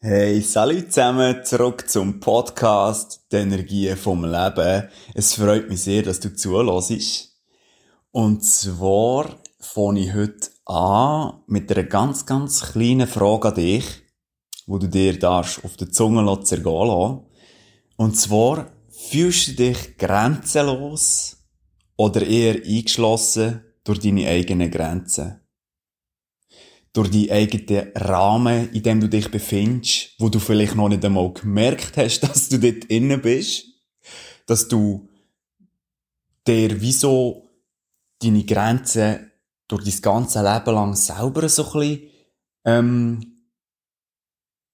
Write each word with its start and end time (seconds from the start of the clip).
Hey, 0.00 0.42
salut 0.42 0.92
zusammen, 0.92 1.44
zurück 1.44 1.90
zum 1.90 2.20
Podcast 2.20 3.26
«Die 3.32 3.36
Energie 3.38 3.96
vom 3.96 4.24
Leben». 4.24 4.88
Es 5.12 5.34
freut 5.34 5.68
mich 5.68 5.82
sehr, 5.82 6.04
dass 6.04 6.20
du 6.20 6.32
zuhörst. 6.32 7.36
Und 8.12 8.44
zwar 8.44 9.40
fange 9.58 10.00
ich 10.02 10.14
heute 10.14 10.50
an 10.66 11.40
mit 11.48 11.72
einer 11.72 11.82
ganz, 11.82 12.26
ganz 12.26 12.70
kleinen 12.70 13.08
Frage 13.08 13.48
an 13.48 13.54
dich, 13.56 13.86
wo 14.68 14.78
du 14.78 14.86
dir 14.86 15.18
darfst 15.18 15.64
auf 15.64 15.76
der 15.76 15.90
Zunge 15.90 16.44
zergehen 16.44 16.86
lassen. 16.86 17.26
Und 17.96 18.16
zwar, 18.16 18.70
fühlst 18.90 19.48
du 19.48 19.52
dich 19.54 19.98
grenzenlos 19.98 21.38
oder 21.96 22.24
eher 22.24 22.54
eingeschlossen 22.54 23.64
durch 23.82 23.98
deine 23.98 24.28
eigenen 24.28 24.70
Grenzen? 24.70 25.40
Durch 26.92 27.10
die 27.10 27.30
eigenen 27.30 27.92
Rahmen, 27.94 28.72
in 28.72 28.82
dem 28.82 29.00
du 29.00 29.08
dich 29.08 29.30
befindest, 29.30 30.14
wo 30.18 30.28
du 30.28 30.38
vielleicht 30.38 30.74
noch 30.74 30.88
nicht 30.88 31.04
einmal 31.04 31.32
gemerkt 31.32 31.96
hast, 31.96 32.20
dass 32.22 32.48
du 32.48 32.58
dort 32.58 32.84
innen 32.86 33.20
bist, 33.20 33.66
dass 34.46 34.68
du 34.68 35.08
dir 36.46 36.80
wieso 36.80 37.50
deine 38.20 38.44
Grenzen 38.44 39.30
durch 39.68 39.84
dein 39.84 40.00
ganze 40.00 40.42
Leben 40.42 40.74
lang 40.74 40.96
selber 40.96 41.48
so 41.48 41.64
ein 41.64 41.72
bisschen, 41.72 42.10
ähm, 42.64 43.34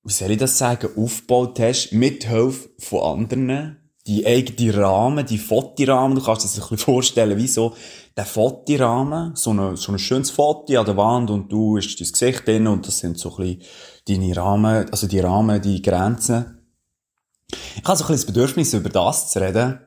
wie 0.05 0.13
soll 0.13 0.31
ich 0.31 0.39
das 0.39 0.57
sagen, 0.57 0.91
aufgebaut 0.97 1.59
hast, 1.59 1.93
mit 1.93 2.25
Hilfe 2.25 2.71
von 2.79 3.21
anderen, 3.21 3.84
die 4.07 4.27
eigenen 4.27 4.75
Rahmen, 4.75 5.25
die 5.25 5.39
Fotorahmen, 5.39 6.17
du 6.17 6.23
kannst 6.23 6.43
dir 6.43 6.49
das 6.49 6.57
ein 6.57 6.61
bisschen 6.61 6.79
vorstellen, 6.79 7.39
wie 7.39 7.49
so 7.49 7.75
der 8.17 8.27
Fotorahmen, 8.27 9.35
so, 9.35 9.51
eine, 9.51 9.77
so 9.77 9.93
ein 9.93 9.99
schönes 9.99 10.31
Foto 10.31 10.79
an 10.79 10.85
der 10.85 10.97
Wand 10.97 11.31
und 11.31 11.51
du 11.51 11.79
hast 11.79 11.97
dein 11.97 12.09
Gesicht 12.09 12.47
drin 12.47 12.67
und 12.67 12.87
das 12.87 12.99
sind 12.99 13.19
so 13.19 13.37
ein 13.37 13.59
bisschen 13.59 13.63
deine 14.07 14.37
Rahmen, 14.37 14.91
also 14.91 15.07
die 15.07 15.21
Rahmen, 15.21 15.61
die 15.63 15.81
Grenzen. 15.81 16.59
Ich 17.77 17.85
habe 17.85 17.97
so 17.97 18.05
ein 18.05 18.09
bisschen 18.09 18.15
das 18.17 18.27
Bedürfnis, 18.27 18.75
über 18.75 18.91
das 18.91 19.31
zu 19.31 19.41
reden, 19.41 19.81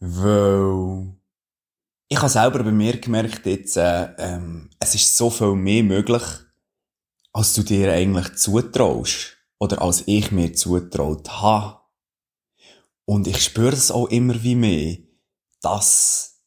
weil 0.00 1.14
ich 2.08 2.18
habe 2.18 2.28
selber 2.28 2.62
bei 2.64 2.72
mir 2.72 2.98
gemerkt, 2.98 3.46
jetzt, 3.46 3.76
äh, 3.76 4.08
ähm, 4.18 4.68
es 4.80 4.94
ist 4.94 5.16
so 5.16 5.30
viel 5.30 5.54
mehr 5.54 5.82
möglich, 5.82 6.22
als 7.32 7.54
du 7.54 7.62
dir 7.62 7.92
eigentlich 7.92 8.34
zutraust 8.34 9.38
oder 9.58 9.80
als 9.80 10.02
ich 10.06 10.32
mir 10.32 10.52
zutraut 10.52 11.30
habe. 11.30 11.81
Und 13.04 13.26
ich 13.26 13.42
spüre 13.42 13.72
es 13.72 13.90
auch 13.90 14.06
immer 14.08 14.42
wie 14.42 14.54
mehr, 14.54 14.98
dass 15.60 16.40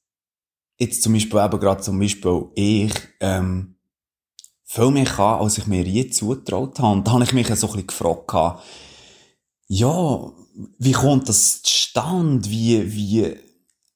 jetzt 0.78 1.04
zum 1.04 1.14
Beispiel 1.14 1.40
eben 1.40 1.60
gerade 1.60 1.82
zum 1.82 2.00
Beispiel 2.00 2.46
ich 2.56 2.94
ähm, 3.20 3.76
viel 4.64 4.92
mehr 4.92 5.06
kann, 5.06 5.40
als 5.40 5.58
ich 5.58 5.68
mir 5.68 5.84
je 5.84 6.10
zutraut 6.10 6.80
habe. 6.80 6.94
Und 6.94 7.08
da 7.08 7.14
habe 7.14 7.24
ich 7.24 7.34
mich 7.34 7.48
so 7.48 7.54
ein 7.54 7.74
bisschen 7.74 7.88
gefragt, 7.88 8.62
ja, 9.68 10.32
wie 10.80 10.92
kommt 10.92 11.30
das 11.30 11.62
zustande? 11.62 12.50
Wie, 12.50 12.94
wie, 12.94 13.36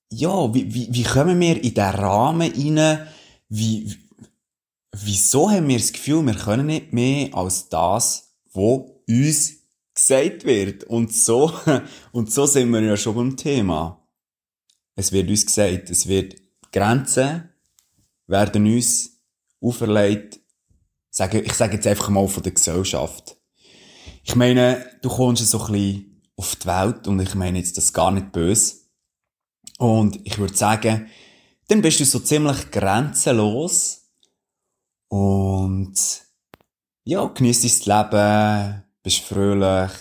ja, 0.10 0.54
wie, 0.54 0.74
wie, 0.74 0.88
wie 0.92 1.04
kommen 1.04 1.40
wir 1.40 1.64
in 1.64 1.74
den 1.74 1.84
Rahmen 1.84 2.52
rein? 2.52 3.08
Wie, 3.50 3.96
wieso 4.92 5.50
haben 5.50 5.68
wir 5.68 5.78
das 5.78 5.92
Gefühl, 5.92 6.26
wir 6.26 6.36
können 6.36 6.68
nicht 6.68 6.94
mehr 6.94 7.34
als 7.34 7.70
das, 7.70 8.36
wo 8.52 9.04
uns 9.08 9.59
gesagt 10.00 10.46
wird. 10.46 10.84
Und 10.86 11.14
so, 11.14 11.52
und 12.12 12.32
so 12.32 12.46
sind 12.46 12.72
wir 12.72 12.82
ja 12.82 12.98
schon 12.98 13.16
beim 13.16 13.38
Thema. 13.38 14.08
Es 14.96 15.12
wird 15.12 15.30
uns 15.30 15.46
gesagt, 15.46 15.90
es 15.90 16.08
wird 16.08 16.36
Grenzen 16.72 17.50
werden 18.28 18.66
uns 18.68 19.22
auferlegt, 19.62 20.40
ich 21.10 21.54
sage 21.54 21.74
jetzt 21.74 21.88
einfach 21.88 22.10
mal 22.10 22.28
von 22.28 22.44
der 22.44 22.52
Gesellschaft. 22.52 23.38
Ich 24.24 24.36
meine, 24.36 24.86
du 25.02 25.10
kommst 25.10 25.46
so 25.48 25.60
ein 25.66 25.72
bisschen 25.72 26.22
auf 26.36 26.56
die 26.56 26.68
Welt 26.68 27.08
und 27.08 27.20
ich 27.20 27.34
meine 27.36 27.58
jetzt 27.58 27.78
das 27.78 27.92
gar 27.92 28.12
nicht 28.12 28.32
böse. 28.32 28.76
Und 29.80 30.20
ich 30.26 30.38
würde 30.38 30.56
sagen, 30.56 31.10
dann 31.68 31.82
bist 31.82 32.00
du 32.00 32.06
so 32.06 32.20
ziemlich 32.20 32.70
grenzenlos 32.72 34.12
und 35.08 35.96
ja, 37.04 37.26
genießt 37.26 37.64
das 37.64 37.86
Leben, 37.86 38.84
bist 39.04 39.20
fröhlich 39.20 39.92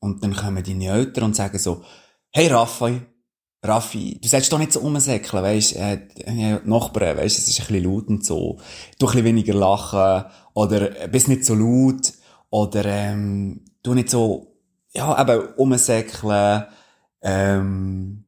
und 0.00 0.22
dann 0.22 0.34
kommen 0.34 0.62
deine 0.62 0.86
Eltern 0.86 1.24
und 1.24 1.36
sagen 1.36 1.58
so, 1.58 1.82
hey 2.30 2.48
Raffi, 2.48 3.00
Raffi, 3.64 4.18
du 4.20 4.28
sollst 4.28 4.52
doch 4.52 4.58
nicht 4.58 4.72
so 4.72 4.80
rumsäckeln, 4.80 5.42
weisst, 5.42 5.76
äh, 5.76 6.08
äh, 6.24 6.58
Nachbarn, 6.64 7.16
weisst, 7.16 7.38
es 7.38 7.48
ist 7.48 7.60
ein 7.60 7.66
bisschen 7.66 7.84
laut 7.84 8.08
und 8.08 8.26
so, 8.26 8.58
du 8.98 9.06
ein 9.06 9.12
bisschen 9.12 9.24
weniger 9.24 9.54
lachen, 9.54 10.24
oder 10.54 11.08
bist 11.08 11.28
nicht 11.28 11.44
so 11.44 11.54
laut, 11.54 12.12
oder, 12.50 12.84
ähm, 12.84 13.64
du 13.82 13.94
nicht 13.94 14.10
so, 14.10 14.56
ja, 14.92 15.20
eben, 15.20 15.48
rumsäckeln, 15.56 16.64
ähm, 17.22 18.24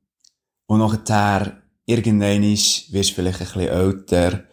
und 0.67 0.79
nachher, 0.79 1.63
irgendwann 1.85 2.43
wirst 2.43 2.93
du 2.93 3.15
vielleicht 3.15 3.41
ein 3.41 3.47
bisschen 3.47 3.69
älter, 3.69 4.45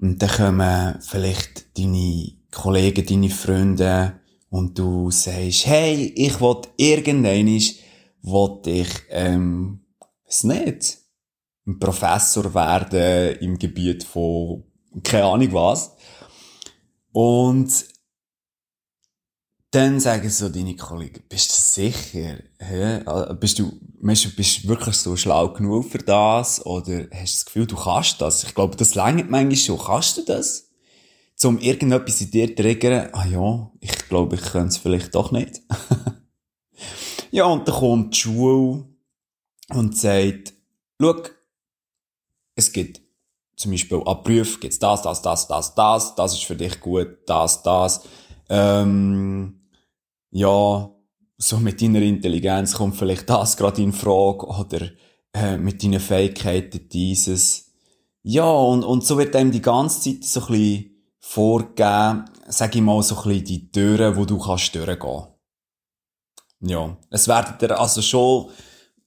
und 0.00 0.22
dann 0.22 0.30
kommen 0.30 0.98
vielleicht 1.00 1.78
deine 1.78 2.32
Kollegen, 2.52 3.06
deine 3.06 3.30
Freunde, 3.30 4.20
und 4.50 4.78
du 4.78 5.10
sagst, 5.10 5.66
hey, 5.66 6.12
ich 6.16 6.40
will 6.40 6.62
irgendwann, 6.76 7.46
will 8.22 8.60
ich, 8.66 8.88
ähm, 9.10 9.80
weiß 10.26 10.44
nicht, 10.44 10.98
ein 11.66 11.78
Professor 11.78 12.54
werden 12.54 13.36
im 13.40 13.58
Gebiet 13.58 14.04
von, 14.04 14.64
keine 15.02 15.26
Ahnung 15.26 15.52
was. 15.52 15.92
Und 17.12 17.84
dann 19.70 20.00
sagen 20.00 20.30
so 20.30 20.48
deine 20.48 20.76
Kollegen, 20.76 21.22
bist 21.28 21.50
du 21.50 21.60
sicher? 21.60 22.38
Hä? 22.58 23.02
Also, 23.04 23.34
bist 23.34 23.58
du, 23.58 23.70
bist 24.00 24.64
du 24.64 24.68
wirklich 24.68 24.96
so 24.96 25.14
schlau 25.14 25.52
genug 25.52 25.90
für 25.90 25.98
das? 25.98 26.64
Oder 26.64 27.06
hast 27.12 27.34
du 27.34 27.36
das 27.36 27.44
Gefühl, 27.44 27.66
du 27.66 27.76
kannst 27.76 28.20
das? 28.20 28.44
Ich 28.44 28.54
glaube, 28.54 28.76
das 28.76 28.94
längert 28.94 29.28
manchmal 29.28 29.56
schon. 29.56 29.78
Kannst 29.78 30.16
du 30.16 30.22
das? 30.24 30.67
Um 31.44 31.58
irgendetwas 31.58 32.20
in 32.20 32.30
dir 32.30 32.54
triggern, 32.54 33.10
ah 33.12 33.26
ja, 33.26 33.70
ich 33.80 34.08
glaube, 34.08 34.36
ich 34.36 34.42
könnte 34.42 34.68
es 34.68 34.78
vielleicht 34.78 35.14
doch 35.14 35.30
nicht. 35.30 35.60
ja, 37.30 37.44
und 37.44 37.68
dann 37.68 37.74
kommt 37.74 38.14
die 38.14 38.20
Schule 38.20 38.84
und 39.70 39.96
sagt, 39.96 40.52
schau, 41.00 41.22
es 42.56 42.72
gibt 42.72 43.00
zum 43.58 43.72
Beispiel 43.72 44.02
ab 44.04 44.24
Prüf 44.24 44.60
gibt's 44.60 44.78
das, 44.78 45.02
das, 45.02 45.20
das, 45.20 45.48
das, 45.48 45.74
das, 45.74 46.14
das 46.14 46.32
ist 46.32 46.44
für 46.44 46.56
dich 46.56 46.80
gut, 46.80 47.18
das, 47.26 47.62
das. 47.62 48.02
Ähm, 48.48 49.68
ja, 50.30 50.90
so 51.36 51.56
mit 51.58 51.82
deiner 51.82 52.02
Intelligenz 52.02 52.74
kommt 52.74 52.96
vielleicht 52.96 53.28
das 53.28 53.56
gerade 53.56 53.82
in 53.82 53.92
Frage 53.92 54.46
oder 54.46 54.90
äh, 55.32 55.56
mit 55.56 55.82
deinen 55.82 56.00
Fähigkeiten 56.00 56.88
dieses. 56.88 57.72
Ja, 58.22 58.50
und, 58.50 58.84
und 58.84 59.04
so 59.04 59.18
wird 59.18 59.36
einem 59.36 59.52
die 59.52 59.62
ganze 59.62 60.00
Zeit 60.02 60.24
so 60.24 60.40
ein 60.40 60.46
bisschen 60.46 60.97
vorgeben, 61.28 62.24
sag 62.48 62.74
ich 62.74 62.80
mal, 62.80 63.02
so 63.02 63.14
ein 63.16 63.22
bisschen 63.24 63.44
die 63.44 63.70
Türen, 63.70 64.16
wo 64.16 64.24
du 64.24 64.38
kannst 64.38 64.74
durchgehen. 64.74 65.26
Ja. 66.60 66.96
Es 67.10 67.28
werden 67.28 67.58
dir 67.58 67.78
also 67.78 68.00
schon 68.00 68.50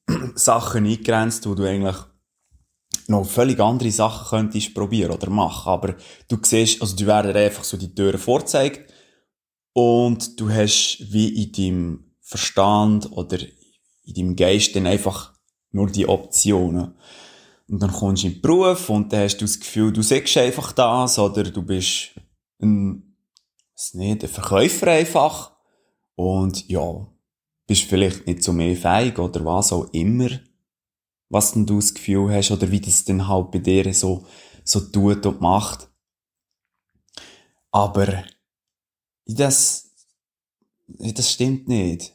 Sachen 0.35 0.85
eingegrenzt, 0.85 1.47
wo 1.47 1.55
du 1.55 1.63
eigentlich 1.63 1.95
noch 3.07 3.25
völlig 3.25 3.59
andere 3.59 3.89
Sachen 3.89 4.27
könntest 4.29 4.75
probieren 4.75 5.11
oder 5.11 5.31
machen. 5.31 5.69
Aber 5.69 5.95
du 6.27 6.37
siehst, 6.43 6.79
also 6.81 6.95
du 6.95 7.07
werden 7.07 7.35
einfach 7.35 7.63
so 7.63 7.75
die 7.75 7.93
Türen 7.93 8.19
vorzeigt 8.19 8.93
und 9.73 10.39
du 10.39 10.47
hast 10.49 10.99
wie 11.11 11.43
in 11.43 11.51
deinem 11.51 12.13
Verstand 12.21 13.11
oder 13.11 13.39
in 14.03 14.13
deinem 14.13 14.35
Geist 14.35 14.75
dann 14.75 14.85
einfach 14.85 15.33
nur 15.71 15.87
die 15.87 16.07
Optionen. 16.07 16.93
Und 17.71 17.81
dann 17.81 17.93
kommst 17.93 18.23
du 18.23 18.27
in 18.27 18.33
den 18.33 18.41
Beruf 18.41 18.89
und 18.89 19.13
dann 19.13 19.23
hast 19.23 19.37
du 19.37 19.45
das 19.45 19.57
Gefühl, 19.57 19.93
du 19.93 20.01
sagst 20.01 20.35
einfach 20.35 20.73
das 20.73 21.17
oder 21.17 21.45
du 21.45 21.61
bist 21.61 22.11
ein, 22.61 23.15
was 23.73 23.93
nicht, 23.93 24.23
ein 24.23 24.29
Verkäufer 24.29 24.87
einfach. 24.87 25.53
Und 26.15 26.67
ja, 26.67 27.07
bist 27.67 27.83
vielleicht 27.83 28.27
nicht 28.27 28.43
so 28.43 28.51
mehr 28.51 28.75
fähig 28.75 29.17
oder 29.17 29.45
was 29.45 29.71
auch 29.71 29.85
immer, 29.93 30.27
was 31.29 31.53
denn 31.53 31.65
du 31.65 31.77
das 31.77 31.93
Gefühl 31.93 32.33
hast 32.33 32.51
oder 32.51 32.69
wie 32.69 32.81
das 32.81 33.05
dann 33.05 33.29
halt 33.29 33.51
bei 33.51 33.59
dir 33.59 33.93
so, 33.93 34.25
so 34.65 34.81
tut 34.81 35.25
und 35.25 35.39
macht. 35.39 35.89
Aber 37.71 38.25
das, 39.25 39.95
das 40.87 41.31
stimmt 41.31 41.69
nicht. 41.69 42.11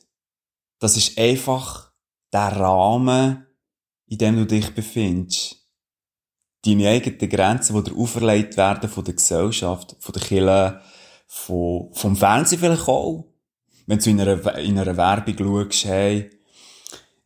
Das 0.81 0.99
ist 0.99 1.17
einfach 1.17 1.93
der 2.31 2.53
Rahmen, 2.61 3.46
in 4.09 4.19
dem 4.19 4.37
du 4.37 4.47
dich 4.47 4.75
befindest. 4.75 5.57
Deine 6.65 6.89
eigenen 6.89 7.29
Grenzen, 7.29 7.77
die 7.77 7.91
dir 7.91 7.97
auferlegt 7.97 8.57
werden 8.57 8.91
von 8.91 9.05
der 9.05 9.15
Gesellschaft, 9.15 9.97
von 10.01 10.13
der 10.13 10.23
Kirche, 10.23 10.81
von, 11.29 11.91
vom 11.93 12.17
Fernsehen 12.17 12.59
vielleicht 12.59 12.89
auch. 12.89 13.33
Wenn 13.87 13.99
du 13.99 14.11
in 14.11 14.21
einer, 14.21 14.59
in 14.59 14.79
einer 14.79 14.97
Werbung 14.97 15.37
schaust, 15.39 15.85
hey, 15.85 16.31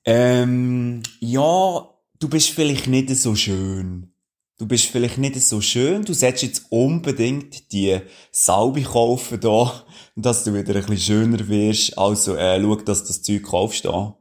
ähm, 0.04 1.02
ja, 1.20 1.88
du 2.18 2.28
bist 2.28 2.50
vielleicht 2.50 2.86
nicht 2.86 3.14
so 3.16 3.34
schön. 3.34 4.12
du 4.58 4.66
bist 4.66 4.86
vielleicht 4.86 5.16
nicht 5.16 5.40
so 5.40 5.62
schön, 5.62 6.04
du 6.04 6.12
solltest 6.12 6.42
jetzt 6.42 6.66
unbedingt 6.68 7.72
die 7.72 7.98
Salbe 8.30 8.82
kaufen 8.82 9.40
da, 9.40 9.84
dass 10.16 10.44
du 10.44 10.52
wieder 10.52 10.74
ein 10.74 10.84
bisschen 10.84 10.98
schöner 10.98 11.48
wirst. 11.48 11.96
Also, 11.96 12.36
äh, 12.36 12.60
schau, 12.60 12.76
dass 12.76 13.02
du 13.02 13.08
das 13.08 13.22
Zeug 13.22 13.42
kaufst 13.42 13.86
da. 13.86 14.19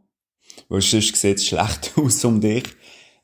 Weil 0.69 0.81
sonst 0.81 1.15
sieht 1.15 1.37
es 1.37 1.47
schlecht 1.47 1.93
aus 1.97 2.23
um 2.23 2.39
dich. 2.39 2.63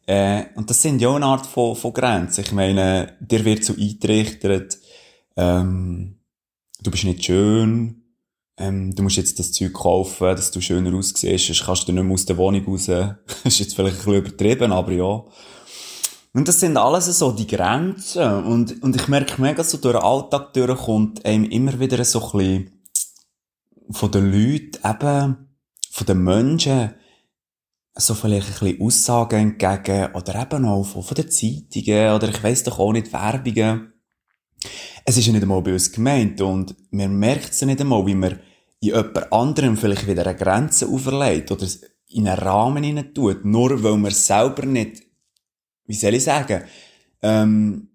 Äh, 0.07 0.45
und 0.55 0.69
das 0.69 0.81
sind 0.81 1.01
ja 1.01 1.15
eine 1.15 1.25
Art 1.25 1.45
von, 1.45 1.75
von 1.75 1.93
Grenzen. 1.93 2.41
Ich 2.41 2.51
meine, 2.51 3.13
dir 3.21 3.45
wird 3.45 3.63
so 3.63 3.73
eingetrichtert, 3.73 4.77
ähm, 5.35 6.19
du 6.81 6.91
bist 6.91 7.05
nicht 7.05 7.25
schön, 7.25 8.03
ähm, 8.57 8.93
du 8.95 9.03
musst 9.03 9.17
jetzt 9.17 9.39
das 9.39 9.51
Zeug 9.51 9.73
kaufen, 9.73 10.27
dass 10.27 10.51
du 10.51 10.61
schöner 10.61 10.95
aussiehst, 10.95 11.47
sonst 11.47 11.65
kannst 11.65 11.87
du 11.87 11.91
nicht 11.91 12.03
mehr 12.03 12.13
aus 12.13 12.25
der 12.25 12.37
Wohnung 12.37 12.65
raus. 12.65 12.85
das 12.85 13.15
ist 13.43 13.59
jetzt 13.59 13.75
vielleicht 13.75 13.95
ein 13.95 14.05
bisschen 14.05 14.15
übertrieben, 14.15 14.71
aber 14.71 14.91
ja. 14.91 15.23
Und 16.33 16.47
das 16.47 16.59
sind 16.59 16.77
alles 16.77 17.05
so 17.05 17.31
die 17.31 17.47
Grenzen. 17.47 18.43
Und, 18.43 18.83
und 18.83 18.95
ich 18.95 19.07
merke 19.07 19.41
mega 19.41 19.63
so 19.63 19.77
durch 19.77 19.95
den 19.95 20.03
Alltag 20.03 20.53
durchkommt 20.53 21.25
einem 21.25 21.45
immer 21.45 21.79
wieder 21.79 22.03
so 22.03 22.21
ein 22.21 22.31
bisschen 22.37 22.71
von 23.89 24.11
den 24.11 24.31
Leuten, 24.31 24.79
eben, 24.83 25.37
von 25.91 26.07
den 26.07 26.23
Menschen, 26.23 26.93
so 27.97 28.13
vielleicht 28.13 28.47
ein 28.47 28.59
bisschen 28.59 28.81
Aussagen 28.81 29.57
entgegen, 29.59 30.13
oder 30.13 30.41
eben 30.41 30.65
auch 30.65 30.83
von, 30.83 31.03
von 31.03 31.15
den 31.15 31.29
Zeitungen, 31.29 32.13
oder 32.13 32.29
ich 32.29 32.43
weiss 32.43 32.63
doch 32.63 32.79
auch 32.79 32.91
nicht, 32.91 33.11
Werbungen. 33.13 33.93
Es 35.05 35.17
ist 35.17 35.25
ja 35.27 35.31
nicht 35.31 35.43
einmal 35.43 35.61
bei 35.61 35.73
uns 35.73 35.91
gemeint, 35.91 36.41
und 36.41 36.75
man 36.91 37.17
merkt 37.17 37.51
es 37.51 37.61
ja 37.61 37.67
nicht 37.67 37.79
einmal, 37.79 38.05
wie 38.05 38.15
man 38.15 38.39
in 38.81 38.89
jemand 38.89 39.31
anderem 39.31 39.77
vielleicht 39.77 40.07
wieder 40.07 40.25
eine 40.25 40.37
Grenze 40.37 40.87
auferlegt, 40.87 41.51
oder 41.51 41.65
in 42.07 42.27
einen 42.27 42.37
Rahmen 42.37 42.83
hinein 42.83 43.13
tut, 43.13 43.45
nur 43.45 43.81
weil 43.81 43.97
man 43.97 44.11
selber 44.11 44.65
nicht, 44.65 45.03
wie 45.85 45.95
soll 45.95 46.15
ich 46.15 46.23
sagen, 46.23 46.63
ähm, 47.21 47.89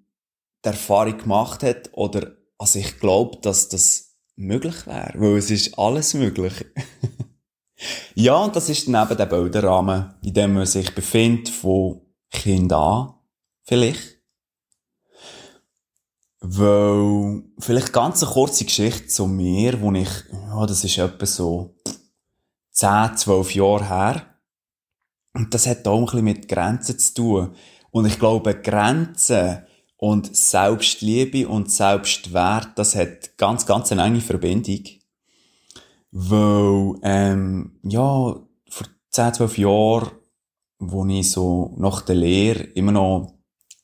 die 0.65 0.69
Erfahrung 0.69 1.19
gemacht 1.19 1.63
hat, 1.63 1.91
oder, 1.93 2.37
also 2.59 2.79
ich 2.79 2.99
glaube, 3.01 3.39
dass 3.43 3.69
das 3.69 4.17
möglich 4.37 4.87
wäre, 4.87 5.13
weil 5.17 5.37
es 5.37 5.51
ist 5.51 5.79
alles 5.79 6.15
möglich. 6.15 6.55
Ja, 8.15 8.37
und 8.37 8.55
das 8.55 8.69
ist 8.69 8.89
dann 8.89 9.03
eben 9.03 9.17
der 9.17 9.27
Bilderrahmen, 9.27 10.15
in 10.23 10.35
dem 10.35 10.55
man 10.55 10.67
sich 10.67 10.95
befindet, 10.95 11.49
von 11.49 12.01
Kind 12.31 12.73
an, 12.73 13.15
vielleicht. 13.63 14.19
Weil, 16.41 17.43
vielleicht 17.59 17.93
ganz 17.93 18.23
eine 18.23 18.33
kurze 18.33 18.65
Geschichte 18.65 19.07
zu 19.07 19.27
mir, 19.27 19.81
wo 19.81 19.93
ich, 19.93 20.09
ja, 20.33 20.67
das 20.67 20.85
ist 20.85 20.99
etwa 20.99 21.27
so 21.27 21.77
10, 22.73 23.17
12 23.17 23.55
Jahre 23.55 23.89
her. 23.89 24.27
Und 25.35 25.55
das 25.55 25.67
hat 25.67 25.87
auch 25.87 25.99
ein 25.99 26.05
bisschen 26.07 26.25
mit 26.25 26.49
Grenzen 26.49 26.99
zu 26.99 27.15
tun. 27.15 27.55
Und 27.91 28.07
ich 28.07 28.19
glaube, 28.19 28.55
Grenzen 28.55 29.65
und 29.97 30.35
Selbstliebe 30.35 31.47
und 31.47 31.71
Selbstwert, 31.71 32.71
das 32.77 32.97
hat 32.97 33.37
ganz, 33.37 33.67
ganz 33.67 33.93
eine 33.93 34.05
enge 34.05 34.21
Verbindung. 34.21 34.83
Weil, 36.13 36.95
ähm, 37.03 37.79
ja, 37.83 38.01
vor 38.69 38.87
10, 39.11 39.35
12 39.35 39.59
Jahren, 39.59 40.11
wo 40.79 41.07
ich 41.07 41.31
so 41.31 41.75
nach 41.79 42.03
der 42.03 42.17
Lehre 42.17 42.63
immer 42.75 42.93
noch 42.93 43.35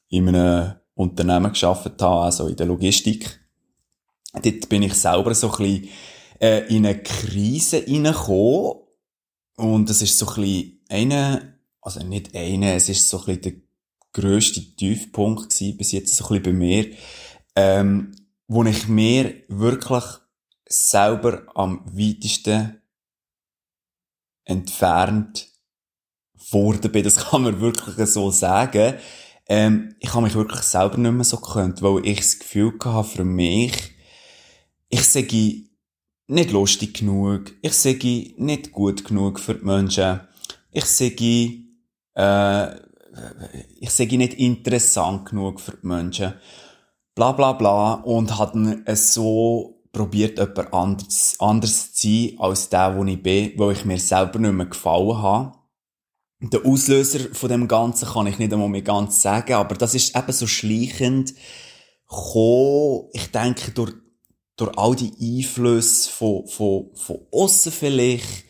in 0.08 0.28
einem 0.28 0.74
Unternehmen 0.94 1.52
geschafft 1.52 2.00
habe, 2.00 2.24
also 2.24 2.48
in 2.48 2.56
der 2.56 2.66
Logistik, 2.66 3.40
dort 4.32 4.68
bin 4.68 4.82
ich 4.82 4.94
selber 4.94 5.34
so 5.34 5.52
ein 5.52 5.58
bisschen 5.58 5.88
äh, 6.40 6.74
in 6.74 6.86
eine 6.86 7.02
Krise 7.02 7.84
reingekommen. 7.86 8.82
Und 9.56 9.88
das 9.88 10.02
ist 10.02 10.18
so 10.18 10.26
ein 10.26 10.34
bisschen 10.42 10.80
eine, 10.88 11.58
also 11.80 12.04
nicht 12.04 12.34
eine, 12.34 12.74
es 12.74 12.88
ist 12.88 13.08
so 13.08 13.18
ein 13.20 13.24
bisschen 13.26 13.42
der 13.42 13.52
grösste 14.12 14.60
Tiefpunkt 14.76 15.50
gewesen, 15.50 15.76
bis 15.76 15.92
jetzt 15.92 16.14
so 16.14 16.24
ein 16.24 16.42
bisschen 16.42 16.42
bei 16.42 16.52
mir, 16.52 16.86
ähm, 17.54 18.12
wo 18.48 18.64
ich 18.64 18.88
mir 18.88 19.34
wirklich 19.48 20.04
selber 20.68 21.46
am 21.54 21.84
weitesten 21.86 22.82
entfernt 24.44 25.48
worden 26.50 26.92
bin. 26.92 27.04
Das 27.04 27.16
kann 27.30 27.42
man 27.42 27.60
wirklich 27.60 28.08
so 28.08 28.30
sagen. 28.30 28.94
Ähm, 29.48 29.94
ich 30.00 30.12
habe 30.12 30.24
mich 30.24 30.34
wirklich 30.34 30.62
selber 30.62 30.98
nicht 30.98 31.12
mehr 31.12 31.24
so 31.24 31.36
gekannt, 31.38 31.80
weil 31.82 32.04
ich 32.04 32.18
das 32.18 32.38
Gefühl 32.38 32.74
hatte 32.84 33.08
für 33.08 33.24
mich, 33.24 33.74
ich 34.88 35.04
sage 35.04 35.66
nicht 36.28 36.50
lustig 36.50 36.94
genug, 36.94 37.52
ich 37.62 37.74
sage 37.74 38.34
nicht 38.38 38.72
gut 38.72 39.04
genug 39.04 39.38
für 39.38 39.54
die 39.54 39.64
Menschen, 39.64 40.20
ich 40.72 40.84
sage, 40.84 41.62
äh, 42.14 42.76
ich 43.78 43.90
sage 43.90 44.18
nicht 44.18 44.34
interessant 44.34 45.26
genug 45.26 45.60
für 45.60 45.76
die 45.76 45.86
Menschen, 45.86 46.34
bla 47.14 47.32
bla 47.32 47.52
bla, 47.52 47.94
und 47.94 48.32
es 48.86 49.14
so 49.14 49.75
probiert, 49.96 50.38
jemand 50.38 50.72
anders, 50.72 51.36
anders 51.38 51.94
zu 51.94 52.08
sein 52.08 52.34
als 52.38 52.68
der, 52.68 52.96
wo 52.96 53.04
ich 53.04 53.22
bin, 53.22 53.52
weil 53.56 53.72
ich 53.72 53.84
mir 53.84 53.98
selber 53.98 54.38
nicht 54.38 54.52
mehr 54.52 54.66
gefallen 54.66 55.18
habe. 55.18 55.52
Der 56.40 56.66
Auslöser 56.66 57.20
von 57.32 57.48
dem 57.48 57.66
Ganzen 57.66 58.08
kann 58.08 58.26
ich 58.26 58.38
nicht 58.38 58.52
einmal 58.52 58.68
mehr 58.68 58.82
ganz 58.82 59.22
sagen, 59.22 59.54
aber 59.54 59.74
das 59.74 59.94
ist 59.94 60.14
eben 60.14 60.32
so 60.32 60.46
schleichend 60.46 61.34
gekommen, 62.08 63.08
ich 63.14 63.30
denke, 63.32 63.70
durch, 63.72 63.94
durch 64.56 64.76
all 64.76 64.94
die 64.94 65.12
Einflüsse 65.18 66.10
von, 66.10 66.46
von, 66.46 66.90
von 66.94 67.20
aussen 67.32 67.72
vielleicht, 67.72 68.44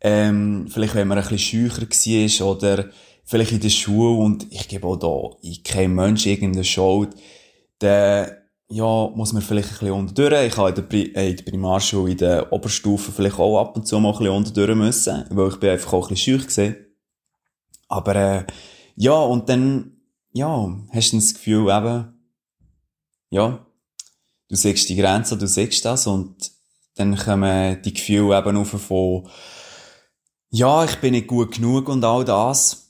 ähm, 0.00 0.66
vielleicht 0.68 0.96
wenn 0.96 1.06
man 1.06 1.18
ein 1.18 1.22
bisschen 1.28 1.38
schücher 1.38 1.82
war 1.82 2.46
oder 2.48 2.90
vielleicht 3.24 3.52
in 3.52 3.60
der 3.60 3.70
Schule 3.70 4.18
und 4.18 4.46
ich 4.50 4.66
gebe 4.66 4.86
auch 4.86 4.96
da 4.96 5.36
ich 5.42 5.62
kein 5.62 5.94
Mensch 5.94 6.26
irgendeine 6.26 6.64
Schuld, 6.64 7.14
der 7.80 8.37
ja, 8.70 9.08
muss 9.14 9.32
man 9.32 9.42
vielleicht 9.42 9.68
ein 9.68 9.78
bisschen 9.78 9.92
unterdurch. 9.92 10.46
Ich 10.46 10.56
habe 10.56 10.68
in 10.68 10.74
der, 10.74 10.82
Pri 10.82 11.12
äh, 11.14 11.34
der 11.34 11.44
Primarschule, 11.44 12.12
in 12.12 12.18
der 12.18 12.52
Oberstufe 12.52 13.12
vielleicht 13.12 13.38
auch 13.38 13.60
ab 13.60 13.76
und 13.76 13.86
zu 13.86 13.98
mal 13.98 14.10
ein 14.10 14.18
bisschen 14.18 14.34
unterdurch 14.34 14.76
müssen, 14.76 15.24
weil 15.30 15.48
ich 15.48 15.56
bin 15.56 15.70
einfach 15.70 15.92
auch 15.94 16.06
ein 16.06 16.14
bisschen 16.14 16.38
schüch 16.38 16.46
gesehen. 16.46 16.76
Aber, 17.88 18.14
äh, 18.16 18.46
ja, 18.96 19.14
und 19.14 19.48
dann, 19.48 19.96
ja, 20.32 20.76
hast 20.92 21.12
du 21.12 21.16
das 21.16 21.34
Gefühl 21.34 21.70
eben, 21.70 22.14
ja, 23.30 23.66
du 24.48 24.56
siehst 24.56 24.88
die 24.88 24.96
Grenze, 24.96 25.38
du 25.38 25.46
siehst 25.46 25.84
das 25.84 26.06
und 26.06 26.50
dann 26.96 27.16
kommen 27.16 27.80
die 27.82 27.94
Gefühle 27.94 28.36
eben 28.36 28.56
auf 28.56 28.68
von, 28.68 29.28
ja, 30.50 30.84
ich 30.84 30.96
bin 30.96 31.12
nicht 31.12 31.26
gut 31.26 31.52
genug 31.52 31.88
und 31.88 32.04
all 32.04 32.24
das. 32.24 32.87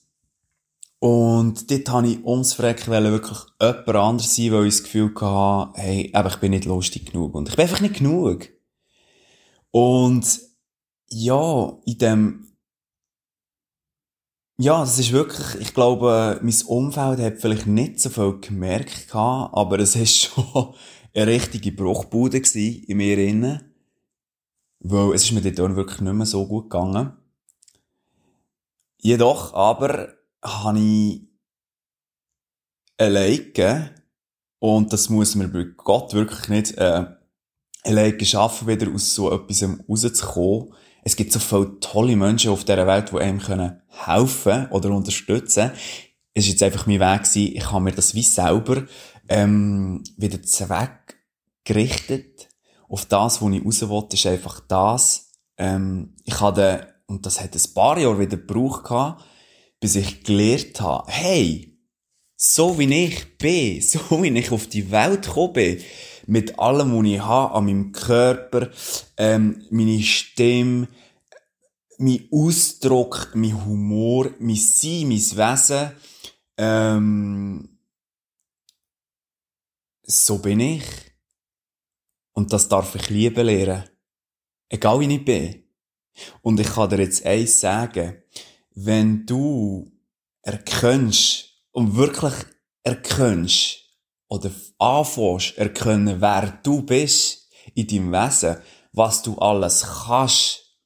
Und 1.00 1.70
dort 1.70 1.88
habe 1.90 2.08
ich 2.08 2.24
ums 2.24 2.54
Freck 2.54 2.88
wirklich 2.88 3.38
jemand 3.60 3.88
anders 3.88 4.34
sein, 4.34 4.52
weil 4.52 4.66
ich 4.66 4.74
das 4.74 4.82
Gefühl 4.84 5.14
hatte, 5.14 5.80
hey, 5.80 6.10
aber 6.12 6.28
ich 6.28 6.36
bin 6.36 6.50
nicht 6.50 6.64
lustig 6.64 7.12
genug. 7.12 7.34
Und 7.34 7.48
ich 7.48 7.56
bin 7.56 7.62
einfach 7.62 7.80
nicht 7.80 7.98
genug. 7.98 8.48
Und 9.70 10.40
ja, 11.08 11.78
in 11.86 11.98
dem, 11.98 12.48
ja, 14.58 14.80
das 14.80 14.98
ist 14.98 15.12
wirklich, 15.12 15.60
ich 15.60 15.72
glaube, 15.72 16.40
mein 16.42 16.54
Umfeld 16.66 17.20
hat 17.20 17.38
vielleicht 17.38 17.68
nicht 17.68 18.00
so 18.00 18.10
viel 18.10 18.40
gemerkt 18.40 19.14
aber 19.14 19.78
es 19.78 19.94
ist 19.94 20.16
schon 20.34 20.74
eine 21.14 21.26
richtige 21.28 21.70
Bruchbude 21.70 22.42
in 22.54 22.96
mir 22.96 23.18
innen. 23.18 23.72
Weil 24.80 25.14
es 25.14 25.24
ist 25.24 25.32
mir 25.32 25.42
dort 25.42 25.76
wirklich 25.76 26.00
nicht 26.00 26.12
mehr 26.12 26.26
so 26.26 26.46
gut 26.46 26.70
gegangen. 26.70 27.12
Jedoch 29.00 29.54
aber 29.54 30.17
habe 30.42 30.78
ich 30.78 31.28
alleine, 32.96 33.94
und 34.58 34.92
das 34.92 35.08
muss 35.08 35.34
man 35.34 35.52
bei 35.52 35.64
Gott 35.76 36.14
wirklich 36.14 36.48
nicht, 36.48 36.78
äh, 36.78 37.06
alleine 37.84 38.24
schaffen, 38.24 38.68
wieder 38.68 38.92
aus 38.92 39.14
so 39.14 39.32
etwas 39.32 39.64
rauszukommen. 39.88 40.74
Es 41.02 41.16
gibt 41.16 41.32
so 41.32 41.38
viele 41.38 41.78
tolle 41.80 42.16
Menschen 42.16 42.50
auf 42.50 42.64
dieser 42.64 42.86
Welt, 42.86 43.10
die 43.12 43.18
einem 43.18 43.40
können 43.40 43.80
helfen 43.88 44.68
oder 44.70 44.90
unterstützen. 44.90 45.72
Es 46.34 46.44
ist 46.44 46.52
jetzt 46.52 46.62
einfach 46.62 46.86
mein 46.86 47.00
Weg 47.00 47.24
gewesen, 47.24 47.56
ich 47.56 47.72
habe 47.72 47.84
mir 47.84 47.92
das 47.92 48.14
wie 48.14 48.22
selber, 48.22 48.84
ähm, 49.28 50.04
wieder 50.16 50.42
zweckgerichtet. 50.42 52.48
Auf 52.88 53.06
das, 53.06 53.40
wo 53.40 53.48
ich 53.50 53.64
raus 53.64 53.88
wollte, 53.88 54.16
ist 54.16 54.26
einfach 54.26 54.60
das. 54.60 55.32
Ähm, 55.56 56.16
ich 56.24 56.40
hatte, 56.40 56.94
und 57.06 57.26
das 57.26 57.40
hat 57.40 57.54
ein 57.54 57.74
paar 57.74 57.98
Jahre 57.98 58.18
wieder 58.18 58.36
gebraucht 58.36 58.90
bis 59.80 59.96
ich 59.96 60.24
gelernt 60.24 60.80
habe, 60.80 61.10
hey, 61.10 61.78
so 62.36 62.78
wie 62.78 62.92
ich 62.92 63.38
bin, 63.38 63.80
so 63.82 64.22
wie 64.22 64.38
ich 64.38 64.50
auf 64.52 64.66
die 64.66 64.90
Welt 64.90 65.26
gekommen 65.26 65.52
bin, 65.54 65.82
mit 66.26 66.58
allem, 66.58 66.96
was 66.96 67.06
ich 67.06 67.20
habe, 67.20 67.54
an 67.54 67.64
meinem 67.64 67.92
Körper, 67.92 68.70
ähm, 69.16 69.66
meine 69.70 70.02
Stimme, 70.02 70.88
mein 71.98 72.28
Ausdruck, 72.30 73.32
mein 73.34 73.64
Humor, 73.64 74.30
mein 74.38 74.56
Sein, 74.56 75.08
mein 75.08 75.18
Wesen, 75.18 75.92
ähm, 76.58 77.78
so 80.02 80.38
bin 80.38 80.60
ich. 80.60 80.84
Und 82.32 82.52
das 82.52 82.68
darf 82.68 82.94
ich 82.94 83.10
lieben 83.10 83.46
lernen. 83.46 83.84
Egal 84.68 85.00
wie 85.00 85.12
ich 85.12 85.24
bin. 85.24 85.64
Und 86.42 86.60
ich 86.60 86.68
kann 86.68 86.90
dir 86.90 87.00
jetzt 87.00 87.24
eins 87.24 87.60
sagen 87.60 88.22
wenn 88.84 89.26
du 89.26 89.90
erkennst 90.42 91.46
und 91.72 91.96
wirklich 91.96 92.34
erkennst 92.84 93.80
oder 94.28 94.50
anfängst 94.78 95.58
erkennen, 95.58 96.20
wer 96.20 96.60
du 96.62 96.82
bist 96.82 97.48
in 97.74 97.86
deinem 97.88 98.12
Wesen, 98.12 98.56
was 98.92 99.22
du 99.22 99.36
alles 99.38 99.84
kannst 100.06 100.76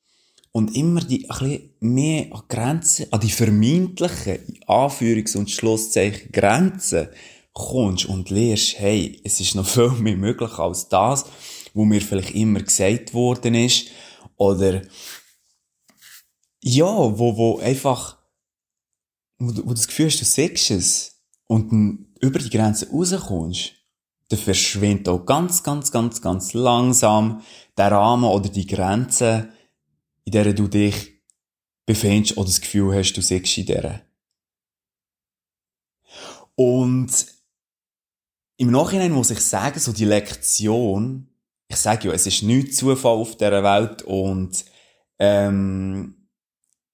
und 0.53 0.75
immer 0.75 1.01
die, 1.01 1.29
ein 1.29 1.39
bisschen 1.39 1.71
mehr 1.81 2.27
an 2.33 2.43
Grenzen, 2.49 3.07
an 3.11 3.21
die 3.21 3.31
vermeintlichen, 3.31 4.61
Anführungs- 4.67 5.37
und 5.37 5.51
Schlusszeichen 5.51 6.33
Grenzen 6.33 7.09
kommst 7.53 8.07
und 8.07 8.31
lernst, 8.31 8.79
hey, 8.79 9.21
es 9.25 9.41
ist 9.41 9.55
noch 9.55 9.67
viel 9.67 9.91
mehr 9.91 10.17
möglich 10.17 10.59
als 10.59 10.89
das, 10.89 11.27
wo 11.75 11.85
mir 11.85 12.01
vielleicht 12.01 12.35
immer 12.35 12.61
gesagt 12.61 13.13
worden 13.13 13.55
ist, 13.55 13.89
oder, 14.37 14.83
ja, 16.63 16.87
wo, 16.87 17.37
wo 17.37 17.59
einfach, 17.59 18.19
wo, 19.39 19.53
wo 19.67 19.75
das 19.75 19.89
Gefühl 19.89 20.07
hast, 20.07 20.21
du 20.21 20.25
siehst 20.25 20.71
es, 20.71 21.13
und 21.49 22.07
über 22.21 22.39
die 22.39 22.51
Grenze 22.51 22.89
rauskommst, 22.91 23.75
dann 24.29 24.39
verschwindet 24.39 25.09
auch 25.09 25.27
ganz, 25.27 25.63
ganz, 25.63 25.93
ganz, 25.93 26.23
ganz 26.23 26.55
langsam 26.55 27.43
der 27.77 27.93
Rahmen 27.93 28.25
oder 28.25 28.49
die 28.49 28.67
Grenze, 28.67 29.53
in 30.25 30.33
der 30.33 30.55
du 30.55 30.69
dich 30.69 31.21
befindest 31.85 32.39
oder 32.39 32.47
das 32.47 32.61
Gefühl 32.61 32.95
hast, 32.95 33.13
du 33.13 33.21
siehst 33.21 33.59
in 33.59 33.67
der. 33.67 34.07
Und 36.55 37.27
im 38.57 38.71
Nachhinein 38.71 39.13
muss 39.13 39.31
ich 39.31 39.41
sagen, 39.41 39.81
so 39.81 39.93
die 39.93 40.05
Lektion, 40.05 41.29
ich 41.69 41.77
sage 41.77 42.09
ja, 42.09 42.15
es 42.15 42.27
ist 42.27 42.43
nicht 42.43 42.75
Zufall 42.77 43.17
auf 43.17 43.37
dieser 43.37 43.63
Welt 43.63 44.03
und 44.03 44.65
ähm, 45.19 46.22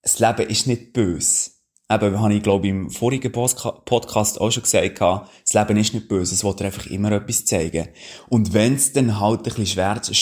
das 0.02 0.18
Leben 0.18 0.48
ist 0.48 0.66
nicht 0.66 0.92
böse. 0.92 1.50
Eben, 1.90 2.20
habe 2.20 2.34
ich 2.34 2.42
glaube 2.42 2.68
im 2.68 2.90
vorigen 2.90 3.32
Podcast 3.32 4.40
auch 4.40 4.50
schon 4.50 4.62
gesagt, 4.62 5.00
das 5.00 5.54
Leben 5.54 5.76
ist 5.78 5.94
nicht 5.94 6.08
böse, 6.08 6.34
es 6.34 6.44
will 6.44 6.54
einfach 6.60 6.86
immer 6.86 7.12
etwas 7.12 7.46
zeigen. 7.46 7.88
Und 8.28 8.52
wenn 8.52 8.74
es 8.74 8.92
dann 8.92 9.18
halt 9.18 9.40
ein 9.40 9.54
bisschen 9.54 9.66
schmerz, 9.66 10.14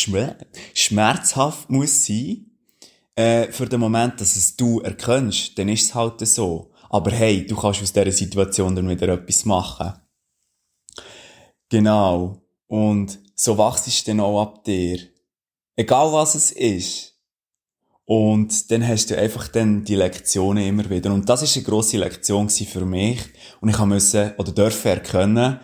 schmerzhaft 0.75 1.69
muss 1.69 2.07
sein, 2.07 2.47
äh, 3.17 3.51
für 3.51 3.67
den 3.67 3.81
Moment, 3.81 4.21
dass 4.21 4.37
es 4.37 4.57
du 4.57 4.81
erkennst, 4.81 5.59
dann 5.59 5.69
ist 5.69 5.85
es 5.85 5.95
halt 5.95 6.25
so. 6.27 6.71
Aber 6.89 7.11
hey, 7.11 7.45
du 7.45 7.57
kannst 7.57 7.83
aus 7.83 7.93
dieser 7.93 8.13
Situation 8.13 8.77
dann 8.77 8.89
wieder 8.89 9.09
etwas 9.09 9.45
machen. 9.45 9.95
Genau. 11.69 12.43
Und 12.69 13.19
so 13.35 13.59
wachst 13.59 13.87
du 13.87 14.11
dann 14.11 14.21
auch 14.21 14.41
ab 14.41 14.65
dir. 14.65 15.01
Egal 15.75 16.13
was 16.13 16.35
es 16.35 16.53
ist. 16.53 17.16
Und 18.07 18.71
dann 18.71 18.87
hast 18.87 19.11
du 19.11 19.19
einfach 19.19 19.49
dann 19.49 19.85
die 19.85 19.97
Lektionen 19.97 20.65
immer 20.65 20.89
wieder. 20.89 21.13
Und 21.13 21.29
das 21.29 21.43
ist 21.43 21.57
eine 21.57 21.65
grosse 21.65 21.99
Lektion 21.99 22.49
für 22.49 22.87
mich. 22.87 23.21
Und 23.61 23.69
ich 23.69 23.79
musste 23.79 24.35
oder 24.39 24.53
dürfen 24.53 24.89
erkennen, 24.89 25.59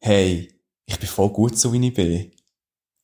hey, 0.00 0.52
ich 0.86 0.98
bin 0.98 1.08
voll 1.08 1.30
gut 1.30 1.56
so, 1.56 1.72
wie 1.72 1.86
ich 1.86 1.94
bin. 1.94 2.32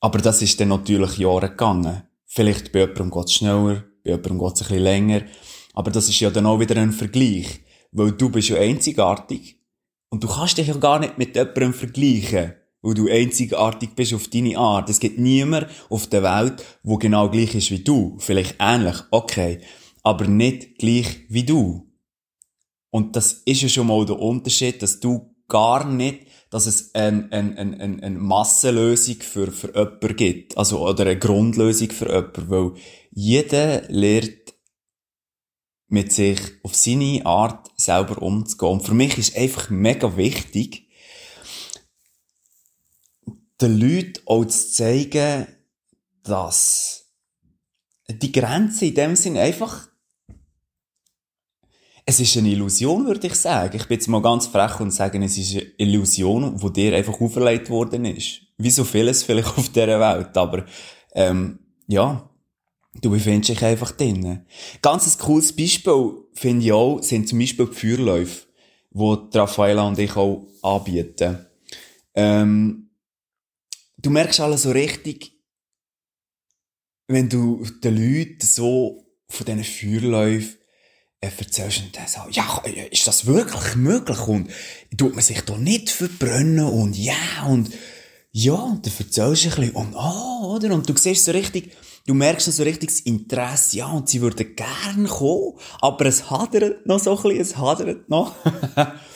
Aber 0.01 0.19
das 0.19 0.43
ist 0.43 0.59
dann 0.61 0.69
natürlich 0.69 1.19
Jahre 1.19 1.51
gegangen. 1.51 2.03
Vielleicht 2.27 2.73
bei 2.73 2.81
jemandem 2.81 3.11
geht 3.13 3.27
es 3.27 3.33
schneller, 3.35 3.85
bei 4.03 4.11
jemandem 4.11 4.39
geht 4.39 4.55
es 4.55 4.63
ein 4.63 4.69
bisschen 4.69 4.83
länger. 4.83 5.23
Aber 5.75 5.91
das 5.93 6.09
ist 6.09 6.19
ja 6.19 6.31
dann 6.31 6.47
auch 6.47 6.59
wieder 6.59 6.77
ein 6.77 6.93
Vergleich. 6.93 7.61
Weil 7.93 8.13
du 8.13 8.29
bist 8.29 8.49
ja 8.49 8.57
einzigartig. 8.57 9.61
Und 10.11 10.25
du 10.25 10.29
kannst 10.29 10.59
dich 10.59 10.67
ja 10.67 10.75
gar 10.75 10.99
nicht 10.99 11.17
mit 11.17 11.37
jemandem 11.37 11.73
vergleichen. 11.73 12.55
Weil 12.89 12.95
du 12.95 13.09
einzigartig 13.09 13.91
bist 13.95 14.15
auf 14.15 14.29
deine 14.29 14.57
Art. 14.57 14.89
Es 14.89 14.99
gibt 14.99 15.19
niemand 15.19 15.67
auf 15.91 16.07
der 16.07 16.23
Welt, 16.23 16.65
wo 16.83 16.97
genau 16.97 17.29
gleich 17.29 17.55
ist 17.55 17.71
wie 17.71 17.85
du. 17.85 18.17
Vielleicht 18.19 18.57
ähnlich, 18.59 18.97
okay. 19.11 19.61
Aber 20.03 20.27
nicht 20.27 20.79
gleich 20.79 21.27
wie 21.29 21.45
du. 21.45 21.87
Und 22.91 23.15
das 23.15 23.43
ist 23.45 23.61
ja 23.61 23.69
schon 23.69 23.89
mal 23.89 24.07
der 24.07 24.19
Unterschied, 24.19 24.81
dass 24.81 25.01
du 25.01 25.35
gar 25.49 25.87
nicht 25.87 26.29
dass 26.51 26.67
es 26.67 26.95
eine, 26.95 27.29
eine, 27.31 27.59
eine, 27.59 28.03
eine 28.03 28.19
Massenlösung 28.19 29.17
für, 29.17 29.53
für 29.53 29.75
jemanden 29.75 30.17
gibt. 30.17 30.57
Also, 30.57 30.81
oder 30.81 31.05
eine 31.05 31.19
Grundlösung 31.19 31.91
für 31.91 32.07
jemanden. 32.07 32.49
Weil 32.49 32.73
jeder 33.11 33.83
lernt 33.89 34.55
mit 35.89 36.13
sich 36.13 36.41
auf 36.63 36.75
seine 36.75 37.25
Art 37.25 37.71
selber 37.77 38.23
umzugehen. 38.23 38.73
Und 38.73 38.87
für 38.87 38.95
mich 38.95 39.19
ist 39.19 39.37
einfach 39.37 39.71
mega 39.71 40.17
wichtig, 40.17 40.88
den 43.61 43.79
Leuten 43.79 44.21
auch 44.27 44.45
zu 44.45 44.73
zeigen, 44.73 45.47
dass 46.23 47.07
die 48.09 48.33
Grenze 48.33 48.87
in 48.87 48.95
dem 48.95 49.17
Sinne 49.17 49.41
einfach 49.41 49.89
es 52.11 52.21
ist 52.21 52.39
eine 52.39 52.49
Illusion, 52.49 53.05
würde 53.05 53.27
ich 53.27 53.35
sagen. 53.35 53.77
Ich 53.77 53.87
bin 53.87 53.99
jetzt 53.99 54.09
mal 54.09 54.23
ganz 54.23 54.47
frech 54.47 54.81
und 54.81 54.93
sage, 54.93 55.23
es 55.23 55.37
ist 55.37 55.53
eine 55.53 55.67
Illusion, 55.77 56.57
die 56.57 56.73
dir 56.73 56.97
einfach 56.97 57.21
auferlegt 57.21 57.69
worden 57.69 58.07
ist. 58.07 58.41
Wie 58.57 58.71
so 58.71 58.85
vieles 58.85 59.25
vielleicht 59.25 59.49
auf 59.59 59.69
dieser 59.69 60.01
Welt. 60.01 60.35
Aber, 60.35 60.65
ähm, 61.13 61.59
ja, 61.87 62.31
du 63.03 63.11
befindest 63.11 63.51
dich 63.51 63.63
einfach 63.63 63.91
drinnen. 63.91 64.47
Ganz 64.81 65.07
ein 65.07 65.23
cooles 65.23 65.55
Beispiel, 65.55 66.13
finde 66.33 66.65
ich 66.65 66.73
auch, 66.73 67.03
sind 67.03 67.29
zum 67.29 67.41
Beispiel 67.41 67.67
die 67.67 67.75
Feuerläufe, 67.75 68.47
die 68.91 69.37
Raffaella 69.37 69.87
und 69.87 69.99
ich 69.99 70.17
auch 70.17 70.47
anbieten. 70.63 71.45
Ähm, 72.15 72.88
du 73.99 74.11
merkst 74.11 74.41
alles 74.41 74.63
so 74.63 74.71
richtig, 74.71 75.33
wenn 77.09 77.29
du 77.29 77.65
den 77.83 77.97
Leuten 77.97 78.47
so 78.47 79.07
von 79.29 79.47
diesen 79.47 79.65
Feuerläufen 79.65 80.59
äh, 81.21 81.31
erzählst 81.37 81.81
und 81.81 81.97
dann 81.97 82.07
so, 82.07 82.21
ja, 82.31 82.63
ist 82.91 83.07
das 83.07 83.27
wirklich 83.27 83.77
möglich 83.77 84.21
und 84.29 84.51
tut 84.97 85.15
man 85.15 85.25
sich 85.25 85.41
da 85.43 85.57
nicht 85.57 85.91
verbrennen 85.91 86.67
und 86.67 86.97
ja 86.97 87.47
und 87.49 87.71
ja, 88.31 88.55
und 88.55 88.87
dann 88.87 88.93
erzählst 88.99 89.45
du 89.47 89.49
ein 89.49 89.55
bisschen 89.57 89.75
und 89.75 89.95
oh, 89.95 90.55
oder? 90.55 90.75
Und 90.75 90.89
du 90.89 90.97
siehst 90.97 91.25
so 91.25 91.33
richtig, 91.33 91.73
du 92.07 92.15
merkst 92.15 92.53
so 92.53 92.63
richtig 92.63 92.91
das 92.91 93.01
Interesse, 93.01 93.79
ja, 93.79 93.87
und 93.87 94.09
sie 94.09 94.21
würden 94.21 94.55
gern 94.55 95.07
kommen, 95.09 95.59
aber 95.81 96.07
es 96.07 96.31
hadert 96.31 96.87
noch 96.87 97.01
so 97.01 97.17
ein 97.17 97.23
bisschen, 97.23 97.41
es 97.41 97.57
hadert 97.57 98.09
noch. 98.09 98.37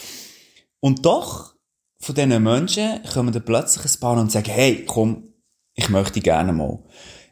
und 0.81 1.05
doch, 1.05 1.55
von 2.03 2.15
diesen 2.15 2.43
Menschen 2.43 3.03
kommen 3.13 3.33
dann 3.33 3.45
plötzlich 3.45 3.85
ein 3.85 4.01
paar 4.01 4.19
und 4.19 4.31
sagen, 4.31 4.51
hey, 4.51 4.85
komm, 4.85 5.35
ich 5.75 5.89
möchte 5.89 6.21
gerne 6.21 6.53
mal 6.53 6.79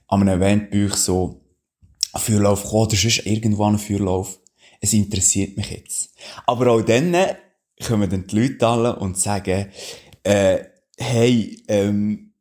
an 0.08 0.22
einem 0.22 0.40
Event 0.40 0.70
bei 0.70 0.86
euch 0.86 0.94
so 0.94 1.44
einen 2.12 2.22
Feuerlauf 2.22 2.64
kommen, 2.64 2.86
oder 2.86 2.96
sonst 2.96 3.26
irgendwo 3.26 3.64
einen 3.64 3.78
Feuerlauf 3.78 4.40
es 4.80 4.94
interessiert 4.94 5.56
mich 5.56 5.70
jetzt. 5.70 6.14
Aber 6.46 6.68
auch 6.68 6.82
dann 6.82 7.14
kommen 7.86 8.08
dann 8.08 8.26
die 8.26 8.40
Leute 8.40 8.66
alle 8.66 8.96
und 8.96 9.18
sagen, 9.18 9.70
äh, 10.22 10.58
hey, 10.96 11.62
ähm, 11.68 12.32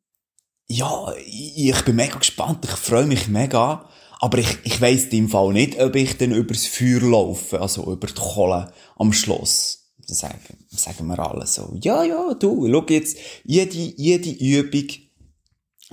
ja, 0.66 1.12
ich 1.26 1.82
bin 1.84 1.96
mega 1.96 2.16
gespannt, 2.16 2.64
ich 2.64 2.70
freue 2.70 3.06
mich 3.06 3.28
mega, 3.28 3.88
aber 4.20 4.38
ich, 4.38 4.58
ich 4.64 4.80
weiss 4.80 5.06
im 5.06 5.28
Fall 5.28 5.52
nicht, 5.52 5.80
ob 5.80 5.96
ich 5.96 6.16
dann 6.16 6.32
übers 6.32 6.66
Feuer 6.66 7.00
laufe, 7.00 7.60
also 7.60 7.90
über 7.92 8.06
die 8.06 8.14
Kohle 8.14 8.72
am 8.96 9.12
Schloss. 9.12 9.79
Dann 10.10 10.16
sagen, 10.16 10.66
sagen 10.70 11.06
wir 11.06 11.18
alle 11.20 11.46
so, 11.46 11.76
ja, 11.80 12.02
ja, 12.02 12.34
du, 12.34 12.68
schau 12.68 12.84
jetzt, 12.88 13.16
jede, 13.44 13.76
jede 13.76 14.30
Übung, 14.30 14.88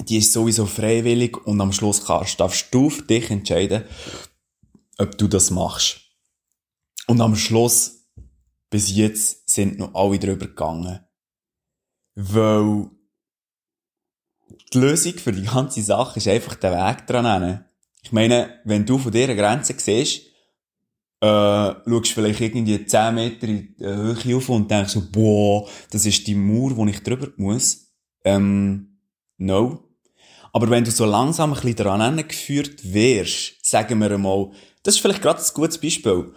die 0.09 0.17
ist 0.17 0.33
sowieso 0.33 0.65
freiwillig 0.65 1.37
und 1.45 1.61
am 1.61 1.71
Schluss 1.71 2.03
kannst, 2.03 2.39
darfst 2.39 2.73
du 2.73 2.89
für 2.89 3.03
dich 3.03 3.29
entscheiden, 3.29 3.83
ob 4.97 5.15
du 5.19 5.27
das 5.27 5.51
machst. 5.51 6.01
Und 7.05 7.21
am 7.21 7.35
Schluss, 7.35 8.07
bis 8.71 8.95
jetzt, 8.95 9.49
sind 9.49 9.77
noch 9.77 9.93
alle 9.93 10.17
drüber 10.17 10.47
gegangen. 10.47 10.99
Weil 12.15 12.89
die 14.73 14.79
Lösung 14.79 15.13
für 15.13 15.31
die 15.31 15.43
ganze 15.43 15.83
Sache 15.83 16.17
ist 16.17 16.27
einfach 16.27 16.55
der 16.55 16.71
Weg 16.71 17.05
dran. 17.05 17.65
Ich 18.01 18.11
meine, 18.11 18.61
wenn 18.65 18.85
du 18.85 18.97
von 18.97 19.11
dieser 19.11 19.35
Grenze 19.35 19.75
siehst, 19.77 20.23
äh, 21.21 21.73
schaust 21.89 22.11
vielleicht 22.11 22.41
irgendwie 22.41 22.85
10 22.85 23.15
Meter 23.15 23.47
in 23.47 23.75
die 23.79 23.85
Höhe 23.85 24.37
auf 24.37 24.49
und 24.49 24.69
denkst 24.69 24.93
so, 24.93 25.03
boah, 25.11 25.67
das 25.89 26.05
ist 26.05 26.27
die 26.27 26.35
Mauer, 26.35 26.75
wo 26.75 26.85
ich 26.85 27.01
drüber 27.01 27.29
muss. 27.37 27.91
Ähm, 28.23 28.99
no. 29.37 29.83
Aber 30.53 30.69
wenn 30.69 30.83
du 30.83 30.91
so 30.91 31.05
langsam 31.05 31.53
ein 31.53 31.55
bisschen 31.55 31.75
daran 31.75 32.27
geführt 32.27 32.93
wirst, 32.93 33.65
sagen 33.65 33.99
wir 33.99 34.11
einmal, 34.11 34.51
das 34.83 34.95
ist 34.95 35.01
vielleicht 35.01 35.21
gerade 35.21 35.41
ein 35.41 35.53
gutes 35.53 35.79
Beispiel 35.79 36.31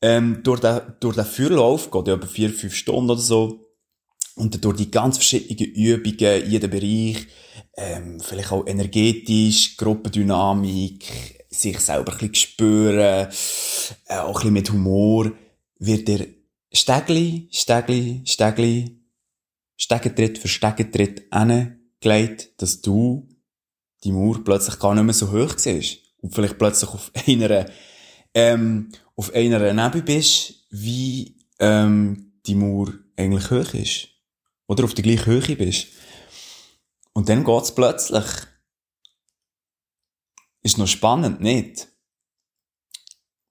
ähm, 0.00 0.40
durch 0.42 0.60
den, 0.60 0.80
durch 1.00 1.16
den 1.16 1.24
Feuerlauf, 1.24 1.90
geht 1.90 2.08
ja 2.08 2.14
über 2.14 2.26
vier, 2.26 2.50
fünf 2.50 2.74
Stunden 2.74 3.10
oder 3.10 3.20
so, 3.20 3.64
und 4.36 4.64
durch 4.64 4.76
die 4.76 4.90
ganz 4.90 5.16
verschiedenen 5.16 5.74
Übungen, 5.74 6.42
in 6.44 6.50
jedem 6.50 6.70
Bereich, 6.70 7.26
ähm, 7.76 8.20
vielleicht 8.20 8.52
auch 8.52 8.66
energetisch, 8.66 9.76
Gruppendynamik, 9.76 11.37
sich 11.58 11.78
selber 11.80 12.12
ein 12.12 12.18
bisschen 12.18 12.34
spüren, 12.34 13.28
äh, 14.06 14.14
auch 14.14 14.28
ein 14.28 14.32
bisschen 14.34 14.52
mit 14.52 14.70
Humor, 14.70 15.32
wird 15.78 16.08
der 16.08 16.26
Stegli, 16.72 17.48
Stegli, 17.50 18.22
Stegli, 18.24 18.98
Stegentritt 19.76 20.38
für 20.38 20.48
Stegentritt 20.48 21.26
hingelegt, 21.32 22.60
dass 22.60 22.80
du 22.80 23.28
die 24.04 24.12
Mauer 24.12 24.42
plötzlich 24.44 24.78
gar 24.78 24.94
nicht 24.94 25.04
mehr 25.04 25.14
so 25.14 25.32
hoch 25.32 25.54
siehst. 25.56 25.98
Und 26.20 26.34
vielleicht 26.34 26.58
plötzlich 26.58 26.90
auf 26.90 27.10
einer, 27.26 27.66
ähm, 28.34 28.90
auf 29.16 29.32
einer 29.34 29.72
Nebel 29.72 30.02
bist, 30.02 30.66
wie 30.70 31.36
ähm, 31.60 32.32
die 32.46 32.54
Mauer 32.54 32.92
eigentlich 33.16 33.50
hoch 33.50 33.74
ist. 33.74 34.08
Oder 34.66 34.84
auf 34.84 34.94
der 34.94 35.04
gleichen 35.04 35.26
Höhe 35.26 35.56
bist. 35.56 35.86
Und 37.12 37.28
dann 37.28 37.44
geht's 37.44 37.74
plötzlich. 37.74 38.24
Ist 40.62 40.78
noch 40.78 40.86
spannend, 40.86 41.40
nicht? 41.40 41.88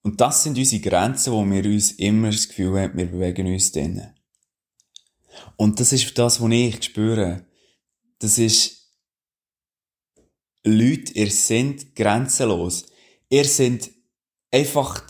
Und 0.01 0.21
das 0.21 0.43
sind 0.43 0.57
unsere 0.57 0.81
Grenzen, 0.81 1.33
wo 1.33 1.43
wir 1.45 1.65
uns 1.65 1.91
immer 1.91 2.31
das 2.31 2.47
Gefühl 2.47 2.79
haben, 2.79 2.97
wir 2.97 3.07
bewegen 3.07 3.47
uns 3.47 3.71
drinnen. 3.71 4.13
Und 5.55 5.79
das 5.79 5.91
ist 5.91 6.17
das, 6.17 6.41
was 6.41 6.51
ich 6.51 6.83
spüre. 6.83 7.45
Das 8.19 8.37
ist, 8.37 8.93
Leute, 10.63 11.13
ihr 11.13 11.31
seid 11.31 11.95
grenzenlos. 11.95 12.85
Ihr 13.29 13.45
seid 13.45 13.89
einfach 14.51 15.03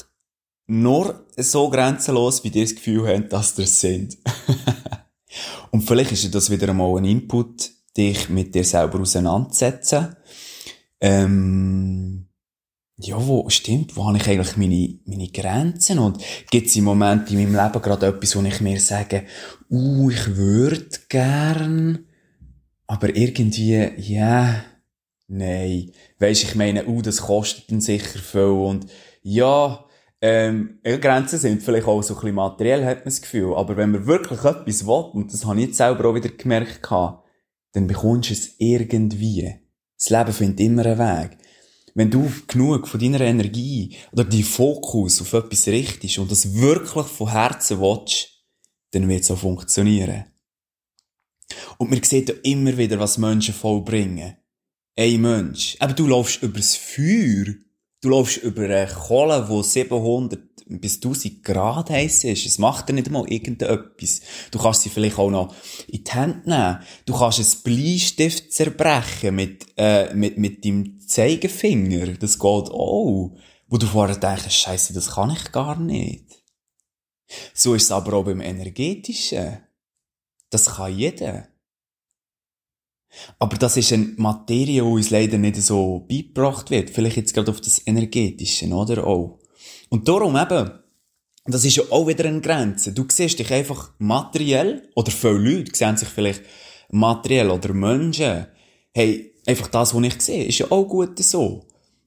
nur 0.67 1.25
so 1.37 1.69
grenzenlos, 1.69 2.43
wie 2.43 2.49
ihr 2.49 2.63
das 2.63 2.75
Gefühl 2.75 3.07
habt, 3.07 3.31
dass 3.31 3.57
ihr 3.57 3.67
seid. 3.67 4.17
Und 5.71 5.81
vielleicht 5.81 6.11
ist 6.11 6.33
das 6.33 6.49
wieder 6.49 6.69
einmal 6.69 6.97
ein 6.97 7.05
Input, 7.05 7.71
dich 7.95 8.29
mit 8.29 8.53
dir 8.55 8.63
selber 8.63 8.99
auseinanderzusetzen. 8.99 10.15
Ähm, 11.01 12.27
ja, 12.99 13.15
wo, 13.27 13.47
stimmt, 13.49 13.95
wo 13.95 14.05
habe 14.07 14.17
ich 14.17 14.27
eigentlich 14.27 14.57
meine, 14.57 14.99
meine 15.05 15.29
Grenzen? 15.29 15.99
Und 15.99 16.17
gibt 16.49 16.67
es 16.67 16.75
im 16.75 16.85
Moment 16.85 17.29
in 17.29 17.37
meinem 17.37 17.55
Leben 17.55 17.81
gerade 17.81 18.07
etwas, 18.07 18.35
wo 18.35 18.41
ich 18.41 18.59
mir 18.61 18.79
sage, 18.79 19.25
uh, 19.69 20.09
ich 20.09 20.35
würde 20.35 20.89
gern, 21.07 22.05
aber 22.87 23.15
irgendwie, 23.15 23.75
ja, 23.97 23.99
yeah, 23.99 24.63
nein. 25.27 25.91
Weisst, 26.17 26.43
ich 26.43 26.55
meine, 26.55 26.87
uh, 26.87 27.01
das 27.03 27.21
kostet 27.21 27.71
dann 27.71 27.81
sicher 27.81 28.17
viel 28.17 28.41
und, 28.41 28.87
ja, 29.21 29.85
ähm, 30.19 30.79
Grenzen 30.83 31.37
sind 31.37 31.61
vielleicht 31.61 31.85
auch 31.87 32.01
so 32.01 32.15
ein 32.15 32.19
bisschen 32.19 32.35
materiell, 32.35 32.85
hat 32.85 32.99
man 32.99 33.05
das 33.05 33.21
Gefühl. 33.21 33.53
Aber 33.55 33.77
wenn 33.77 33.91
man 33.91 34.07
wirklich 34.07 34.39
etwas 34.43 34.87
will, 34.87 35.11
und 35.13 35.31
das 35.31 35.45
habe 35.45 35.59
ich 35.59 35.67
jetzt 35.67 35.77
selber 35.77 36.09
auch 36.09 36.15
wieder 36.15 36.29
gemerkt, 36.29 36.89
dann 36.89 37.87
bekommst 37.87 38.29
du 38.29 38.33
es 38.33 38.55
irgendwie. 38.57 39.66
Das 39.97 40.09
Leben 40.09 40.33
findet 40.33 40.59
immer 40.59 40.85
einen 40.85 40.99
Weg 40.99 41.37
wenn 41.97 42.11
du 42.11 42.31
genug 42.45 42.87
von 42.87 42.99
deiner 42.99 43.21
Energie 43.21 43.97
oder 44.11 44.23
dein 44.23 44.43
Fokus 44.43 45.19
auf 45.19 45.33
etwas 45.33 45.65
richtest 45.65 46.19
und 46.19 46.29
das 46.29 46.53
wirklich 46.53 47.07
von 47.07 47.31
Herzen 47.31 47.81
willst, 47.81 48.45
dann 48.91 49.09
wird 49.09 49.23
es 49.23 49.31
auch 49.31 49.39
funktionieren. 49.39 50.25
Und 51.79 51.89
man 51.89 52.03
sieht 52.03 52.29
ja 52.29 52.35
immer 52.43 52.77
wieder, 52.77 52.99
was 52.99 53.17
Menschen 53.17 53.55
vollbringen. 53.55 54.37
Ein 54.95 55.21
Mensch, 55.21 55.75
eben 55.81 55.95
du 55.95 56.05
laufst 56.05 56.43
übers 56.43 56.75
Feuer, 56.75 57.55
du 58.01 58.09
laufst 58.09 58.37
über 58.43 58.65
eine 58.65 58.85
Kohle, 58.85 59.49
wo 59.49 59.63
700 59.63 60.46
bis 60.69 60.95
1000 60.95 61.43
Grad 61.43 61.89
heiß 61.89 62.23
ist. 62.25 62.45
Es 62.45 62.59
macht 62.59 62.89
dir 62.89 62.93
nicht 62.93 63.09
mal 63.09 63.29
irgendetwas. 63.31 64.21
Du 64.51 64.59
kannst 64.59 64.81
sie 64.81 64.89
vielleicht 64.89 65.17
auch 65.17 65.29
noch 65.29 65.55
in 65.87 66.03
die 66.03 66.11
Hände 66.11 66.49
nehmen. 66.49 66.79
Du 67.05 67.17
kannst 67.17 67.39
einen 67.39 67.63
Bleistift 67.63 68.51
zerbrechen 68.51 69.35
mit, 69.35 69.65
äh, 69.77 70.13
mit, 70.13 70.37
mit 70.37 70.65
deinem 70.65 70.99
Zeigefinger. 70.99 72.13
Das 72.13 72.39
geht 72.39 72.43
auch. 72.45 73.31
Wo 73.69 73.77
du 73.77 73.85
vorher 73.85 74.15
denkst, 74.15 74.49
Scheiße, 74.49 74.93
das 74.93 75.11
kann 75.11 75.31
ich 75.31 75.51
gar 75.51 75.77
nicht. 75.79 76.25
So 77.53 77.75
ist 77.75 77.83
es 77.83 77.91
aber 77.91 78.13
auch 78.13 78.23
beim 78.23 78.41
Energetischen. 78.41 79.59
Das 80.49 80.65
kann 80.65 80.97
jeder. 80.97 81.47
Aber 83.39 83.57
das 83.57 83.77
ist 83.77 83.93
eine 83.93 84.13
Materie, 84.17 84.65
die 84.65 84.81
uns 84.81 85.09
leider 85.09 85.37
nicht 85.37 85.57
so 85.57 86.05
beigebracht 86.09 86.69
wird. 86.69 86.89
Vielleicht 86.89 87.17
jetzt 87.17 87.33
gerade 87.33 87.51
auf 87.51 87.61
das 87.61 87.85
Energetische, 87.85 88.67
oder? 88.67 89.05
Auch. 89.05 89.39
Und 89.89 90.07
darum 90.07 90.35
eben, 90.35 90.71
das 91.45 91.63
ist 91.63 91.77
ja 91.77 91.83
auch 91.89 92.07
wieder 92.07 92.25
eine 92.25 92.41
Grenze. 92.41 92.91
Du 92.91 93.05
siehst 93.09 93.39
dich 93.39 93.51
einfach 93.53 93.93
materiell, 93.99 94.89
oder 94.95 95.11
viele 95.11 95.37
Leute 95.37 95.75
sehen 95.75 95.97
sich 95.97 96.09
vielleicht 96.09 96.43
materiell, 96.91 97.49
oder 97.49 97.73
Menschen, 97.73 98.47
hey, 98.93 99.33
einfach 99.45 99.67
das, 99.67 99.93
was 99.93 100.03
ich 100.03 100.21
sehe, 100.21 100.45
ist 100.45 100.59
ja 100.59 100.71
auch 100.71 100.83
gut 100.83 101.17
so. 101.19 101.65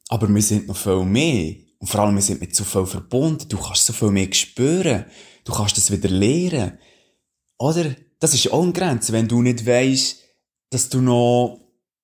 Aber 0.08 0.28
wir 0.28 0.42
sind 0.42 0.66
noch 0.66 0.76
viel 0.76 1.04
mehr. 1.04 1.54
Und 1.78 1.88
vor 1.88 2.00
allem, 2.00 2.16
wir 2.16 2.22
sind 2.22 2.40
mit 2.40 2.54
so 2.54 2.64
viel 2.64 2.84
verbunden. 2.84 3.48
Du 3.48 3.56
kannst 3.56 3.86
so 3.86 3.92
viel 3.92 4.10
mehr 4.10 4.30
spüren. 4.32 5.06
Du 5.44 5.52
kannst 5.52 5.76
das 5.76 5.90
wieder 5.90 6.10
lernen. 6.10 6.78
Oder? 7.58 7.94
Das 8.18 8.34
ist 8.34 8.52
auch 8.52 8.62
eine 8.62 8.72
Grenze, 8.72 9.14
wenn 9.14 9.28
du 9.28 9.40
nicht 9.40 9.64
weißt, 9.64 10.22
dass 10.68 10.90
du 10.90 11.00
noch 11.00 11.60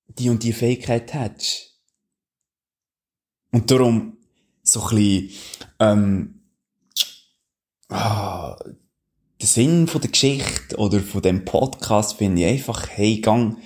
die 0.06 0.30
und 0.30 0.42
die 0.42 0.52
Fähigkeit 0.52 1.12
hast. 1.12 1.78
Und 3.52 3.70
darum, 3.70 4.16
so 4.66 4.82
ein 4.82 4.96
bisschen, 4.96 5.30
ähm, 5.80 6.40
ah, 7.88 8.56
der 9.40 9.48
Sinn 9.48 9.86
von 9.86 10.00
der 10.00 10.10
Geschichte 10.10 10.76
oder 10.76 11.00
von 11.00 11.22
dem 11.22 11.44
Podcast 11.44 12.16
finde 12.16 12.42
ich 12.42 12.48
einfach, 12.48 12.88
hey, 12.88 13.20
gang, 13.20 13.58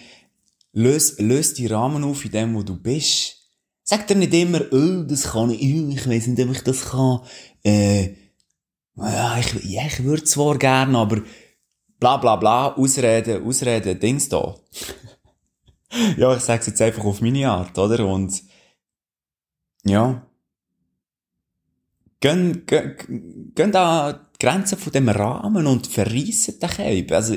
löse, 0.73 1.23
löse 1.23 1.55
die 1.55 1.67
Rahmen 1.67 2.05
auf 2.05 2.25
in 2.25 2.33
dem, 2.33 2.55
wo 2.55 2.63
du 2.63 2.77
bist. 2.77 3.37
Sag 3.83 4.07
dir 4.07 4.17
nicht 4.17 4.35
immer, 4.35 4.61
oh, 4.73 5.03
das 5.03 5.33
kann 5.33 5.51
ich, 5.51 5.63
ich 5.63 6.09
weiß 6.09 6.29
nicht, 6.29 6.43
ob 6.43 6.55
ich 6.55 6.63
das 6.63 6.91
kann, 6.91 7.21
äh, 7.65 8.15
ja, 8.97 9.39
ich, 9.39 9.65
ja, 9.65 9.87
ich 9.87 10.05
würde 10.05 10.25
zwar 10.25 10.59
gerne, 10.59 10.99
aber 10.99 11.23
bla 11.99 12.17
bla 12.19 12.37
bla, 12.37 12.75
ausreden, 12.75 13.45
ausreden, 13.45 13.99
Dings 13.99 14.29
da. 14.29 14.57
ja, 16.17 16.37
ich 16.37 16.43
sag's 16.43 16.67
jetzt 16.67 16.83
einfach 16.83 17.05
auf 17.05 17.21
meine 17.21 17.49
Art, 17.49 17.77
oder? 17.79 18.07
Und, 18.07 18.43
ja, 19.85 20.27
gehen, 22.21 22.65
gehen, 22.67 23.53
gehen 23.55 23.73
da 23.73 24.13
die 24.13 24.47
Grenzen 24.47 24.79
von 24.79 24.93
dem 24.93 25.09
Rahmen 25.09 25.67
und 25.67 25.87
verreissen 25.87 26.59
dich 26.61 26.79
eben. 26.79 27.15
Also, 27.15 27.37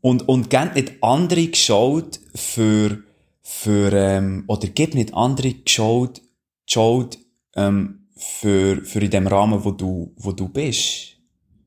und, 0.00 0.28
und 0.28 0.50
geben 0.50 0.74
nicht 0.74 0.94
andere 1.02 1.46
geschaut 1.46 2.20
für, 2.34 3.02
für, 3.42 3.92
ähm, 3.92 4.44
oder 4.48 4.68
gib 4.68 4.94
nicht 4.94 5.14
andere 5.14 5.54
geschaut, 5.54 6.20
geschaut, 6.66 7.18
ähm, 7.54 8.08
für, 8.16 8.84
für 8.84 9.00
in 9.00 9.10
dem 9.10 9.26
Rahmen, 9.26 9.64
wo 9.64 9.72
du, 9.72 10.12
wo 10.16 10.32
du 10.32 10.48
bist. 10.48 11.16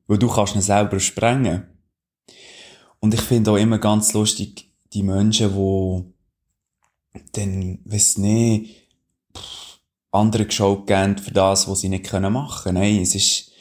Wo 0.06 0.16
du 0.16 0.28
kannst 0.28 0.54
ihn 0.54 0.60
selber 0.60 1.00
sprengen. 1.00 1.64
Und 3.00 3.12
ich 3.12 3.20
finde 3.20 3.50
auch 3.50 3.56
immer 3.56 3.78
ganz 3.78 4.12
lustig, 4.12 4.70
die 4.92 5.02
Menschen, 5.02 5.52
die 5.54 7.20
dann, 7.32 7.78
weiss 7.84 8.18
nicht, 8.18 8.88
andere 10.16 10.46
geschaut 10.46 10.86
geben 10.86 11.18
für 11.18 11.30
das, 11.30 11.68
was 11.68 11.80
sie 11.80 11.88
nicht 11.88 12.12
machen 12.12 12.62
können. 12.62 12.80
Nein, 12.80 13.02
es 13.02 13.14
ist, 13.14 13.52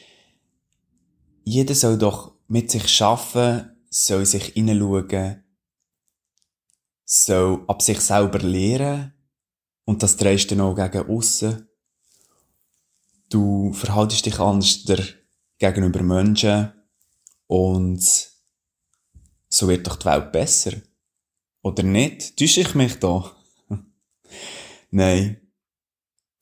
jeder 1.43 1.75
soll 1.75 1.97
doch 1.97 2.33
mit 2.47 2.71
sich 2.71 2.87
schaffen, 2.87 3.71
soll 3.89 4.25
sich 4.25 4.45
hineinschauen, 4.53 5.43
soll 7.05 7.63
ab 7.67 7.81
sich 7.81 7.99
selber 7.99 8.39
lehren 8.39 9.13
und 9.85 10.01
das 10.03 10.17
drehst 10.17 10.51
du 10.51 10.61
auch 10.63 10.75
gegen 10.75 11.09
aussen. 11.09 11.67
Du 13.29 13.73
verhaltest 13.73 14.25
dich 14.25 14.39
anders 14.39 14.85
gegenüber 15.57 16.03
Menschen 16.03 16.71
und 17.47 18.01
so 19.49 19.67
wird 19.67 19.87
doch 19.87 19.95
die 19.95 20.05
Welt 20.05 20.31
besser. 20.31 20.73
Oder 21.61 21.83
nicht? 21.83 22.37
Täusche 22.37 22.61
ich 22.61 22.75
mich 22.75 22.99
da? 22.99 23.31
Nein. 24.91 25.44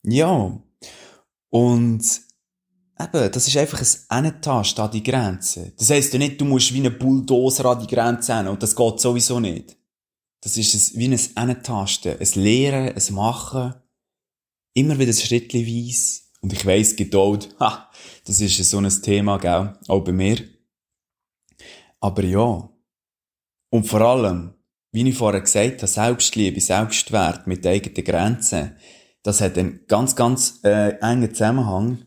Ja. 0.04 0.62
Und 1.50 2.20
eben, 3.00 3.32
das 3.32 3.48
ist 3.48 3.56
einfach 3.56 3.80
ein 3.80 4.24
Antasten 4.24 4.84
an 4.84 4.90
die 4.90 5.02
Grenze. 5.02 5.72
Das 5.76 5.90
heisst 5.90 6.12
ja 6.12 6.18
nicht, 6.18 6.40
du 6.40 6.44
musst 6.44 6.72
wie 6.72 6.86
ein 6.86 6.98
Bulldozer 6.98 7.64
an 7.66 7.80
die 7.80 7.92
Grenze 7.92 8.36
hin 8.36 8.48
und 8.48 8.62
das 8.62 8.76
geht 8.76 9.00
sowieso 9.00 9.40
nicht. 9.40 9.76
Das 10.40 10.56
ist 10.56 10.96
wie 10.96 11.08
ein 11.08 11.20
Antasten, 11.36 12.18
ein 12.20 12.42
Lehren, 12.42 12.94
ein 12.94 13.14
Machen. 13.14 13.74
Immer 14.74 14.98
wieder 14.98 15.12
schrittweise. 15.12 16.20
Und 16.40 16.52
ich 16.52 16.66
weiss, 16.66 16.94
Geduld, 16.94 17.54
ha, 17.60 17.90
das 18.26 18.40
ist 18.40 18.56
so 18.68 18.78
ein 18.78 19.02
Thema, 19.02 19.38
gell? 19.38 19.78
Auch 19.88 20.00
bei 20.00 20.12
mir. 20.12 20.44
Aber 22.00 22.22
ja. 22.22 22.68
Und 23.70 23.84
vor 23.84 24.02
allem, 24.02 24.52
wie 24.92 25.08
ich 25.08 25.16
vorher 25.16 25.40
gesagt 25.40 25.78
habe, 25.78 25.86
Selbstliebe, 25.86 26.60
Selbstwert 26.60 27.46
mit 27.46 27.66
eigenen 27.66 28.04
Grenzen 28.04 28.76
das 29.24 29.40
hat 29.40 29.58
einen 29.58 29.86
ganz, 29.88 30.14
ganz 30.14 30.60
äh, 30.64 30.98
engen 31.00 31.34
Zusammenhang. 31.34 32.06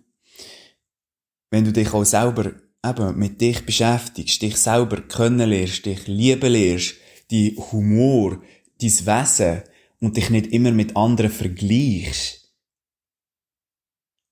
Wenn 1.49 1.65
du 1.65 1.73
dich 1.73 1.91
auch 1.91 2.05
selber 2.05 2.53
eben 2.85 3.17
mit 3.17 3.41
dich 3.41 3.65
beschäftigst, 3.65 4.41
dich 4.41 4.55
selber 4.55 5.01
können 5.01 5.49
lernst, 5.49 5.85
dich 5.85 6.07
lieben 6.07 6.51
lernst, 6.51 6.95
die 7.31 7.57
Humor, 7.57 8.41
dein 8.79 9.05
Wesen 9.05 9.63
und 9.99 10.15
dich 10.15 10.29
nicht 10.29 10.47
immer 10.47 10.71
mit 10.71 10.95
anderen 10.95 11.31
vergleichst, 11.31 12.53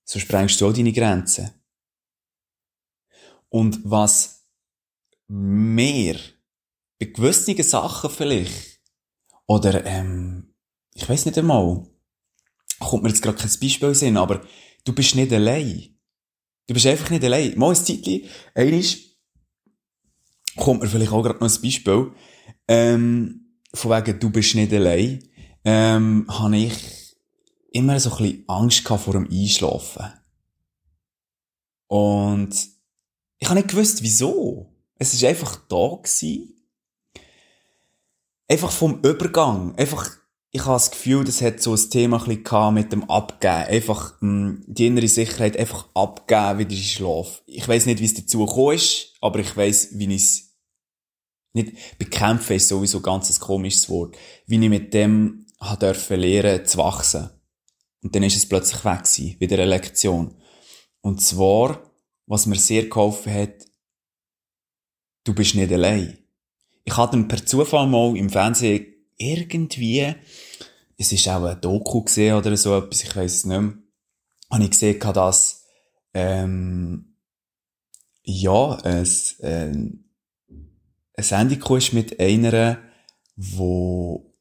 so 0.04 0.20
sprengst 0.20 0.62
du 0.62 0.68
auch 0.68 0.74
deine 0.74 0.94
Grenzen. 0.94 1.50
Und 3.50 3.80
was 3.84 4.46
mehr 5.28 6.20
bei 7.00 7.08
gewissen 7.08 7.62
Sachen 7.64 8.12
vielleicht, 8.12 8.80
oder 9.48 9.84
ähm, 9.86 10.54
ich 10.94 11.10
weiß 11.10 11.26
nicht 11.26 11.38
einmal, 11.40 11.88
kommt 12.80 13.04
mir 13.04 13.10
jetzt 13.10 13.22
gerade 13.22 13.38
kein 13.38 13.60
Beispiel 13.60 13.96
sehen, 13.96 14.18
aber 14.18 14.42
du 14.84 14.94
bist 14.94 15.16
nicht 15.16 15.32
allein. 15.32 15.96
Du 16.68 16.74
bist 16.74 16.86
einfach 16.86 17.10
nicht 17.10 17.24
allein. 17.24 17.58
Mal 17.58 17.70
ein 17.70 17.76
Zeitchen, 17.76 18.24
einmal 18.54 18.84
kommt 20.58 20.82
mir 20.82 20.88
vielleicht 20.88 21.12
auch 21.12 21.24
gerade 21.24 21.40
noch 21.40 21.54
ein 21.54 21.62
Beispiel. 21.62 22.12
Ähm, 22.68 23.60
von 23.74 23.92
wegen, 23.92 24.20
du 24.20 24.30
bist 24.30 24.56
nicht 24.56 24.74
allein, 24.74 25.24
ähm, 25.64 26.26
habe 26.30 26.58
ich 26.58 27.16
immer 27.72 28.00
so 28.00 28.12
ein 28.12 28.18
bisschen 28.18 28.44
Angst 28.48 28.84
gehabt 28.86 29.04
vor 29.04 29.14
dem 29.14 29.30
Einschlafen. 29.30 30.14
Und 31.88 32.56
ich 33.38 33.48
habe 33.48 33.60
nicht 33.60 33.70
gewusst, 33.70 34.02
wieso. 34.02 34.74
Es 34.98 35.14
ist 35.14 35.24
einfach 35.24 35.58
da 35.68 36.00
gewesen. 36.02 36.54
Einfach 38.48 38.72
vom 38.72 39.02
Übergang. 39.02 39.76
Einfach, 39.76 40.10
ich 40.56 40.62
habe 40.64 40.76
das 40.76 40.90
Gefühl, 40.90 41.26
das 41.26 41.42
hat 41.42 41.62
so 41.62 41.74
ein 41.74 41.90
Thema 41.90 42.18
ein 42.18 42.42
bisschen 42.42 42.74
mit 42.74 42.90
dem 42.94 43.10
Abgeben. 43.10 43.68
Einfach, 43.68 44.14
mh, 44.22 44.30
mm, 44.30 44.64
die 44.68 44.88
innere 44.88 45.10
Sicherheit 45.10 45.58
einfach 45.58 45.90
abgeben, 45.94 46.60
wieder 46.60 46.72
in 46.72 46.78
Schlaf. 46.78 47.44
Ich 47.46 47.68
weiß 47.68 47.86
nicht, 47.88 48.00
wie 48.00 48.06
es 48.06 48.14
dazu 48.14 48.46
gekommen 48.46 48.76
ist, 48.76 49.16
aber 49.20 49.40
ich 49.40 49.56
weiß, 49.56 49.90
wie 50.00 50.16
ich 50.16 50.24
es 50.24 50.56
nicht 51.52 51.98
bekämpfen 51.98 52.56
ist 52.56 52.70
sowieso 52.70 53.02
ganz 53.02 53.30
ein 53.30 53.40
komisches 53.42 53.90
Wort. 53.90 54.16
Wie 54.48 54.56
ich 54.56 54.70
mit 54.70 54.94
dem 54.94 55.46
habe 55.60 55.88
dürfen 55.88 56.22
lernen 56.22 56.66
zu 56.66 56.78
wachsen. 56.78 57.30
Und 58.02 58.16
dann 58.16 58.24
ist 58.24 58.38
es 58.38 58.48
plötzlich 58.48 58.86
weg 58.86 59.04
gewesen, 59.04 59.36
wieder 59.40 59.58
eine 59.58 59.66
Lektion. 59.66 60.42
Und 61.02 61.22
zwar, 61.22 61.92
was 62.28 62.46
mir 62.46 62.56
sehr 62.56 62.86
geholfen 62.86 63.34
hat, 63.34 63.66
du 65.26 65.34
bist 65.34 65.56
nicht 65.56 65.74
allein. 65.74 66.18
Ich 66.86 66.96
hatte 66.96 67.22
per 67.24 67.46
Zufall 67.46 67.88
mal 67.88 68.16
im 68.16 68.30
Fernsehen 68.30 68.86
irgendwie, 69.18 70.16
es 70.98 71.12
ist 71.12 71.28
auch 71.28 71.44
ein 71.44 71.60
Doku 71.62 72.04
gesehen 72.04 72.36
oder 72.36 72.56
so 72.56 72.78
etwas, 72.78 73.04
ich 73.04 73.16
weiß 73.16 73.34
es 73.34 73.46
nicht 73.46 73.60
mehr, 73.60 73.74
habe 74.52 74.64
ich 74.64 74.72
gesehen, 74.72 75.00
dass, 75.00 75.66
ähm, 76.14 77.18
ja, 78.24 78.78
es, 78.84 79.40
äh, 79.40 79.72
eine 81.18 81.24
Sendung 81.24 81.78
ist 81.78 81.94
mit 81.94 82.20
einer, 82.20 82.80
wo 83.36 84.34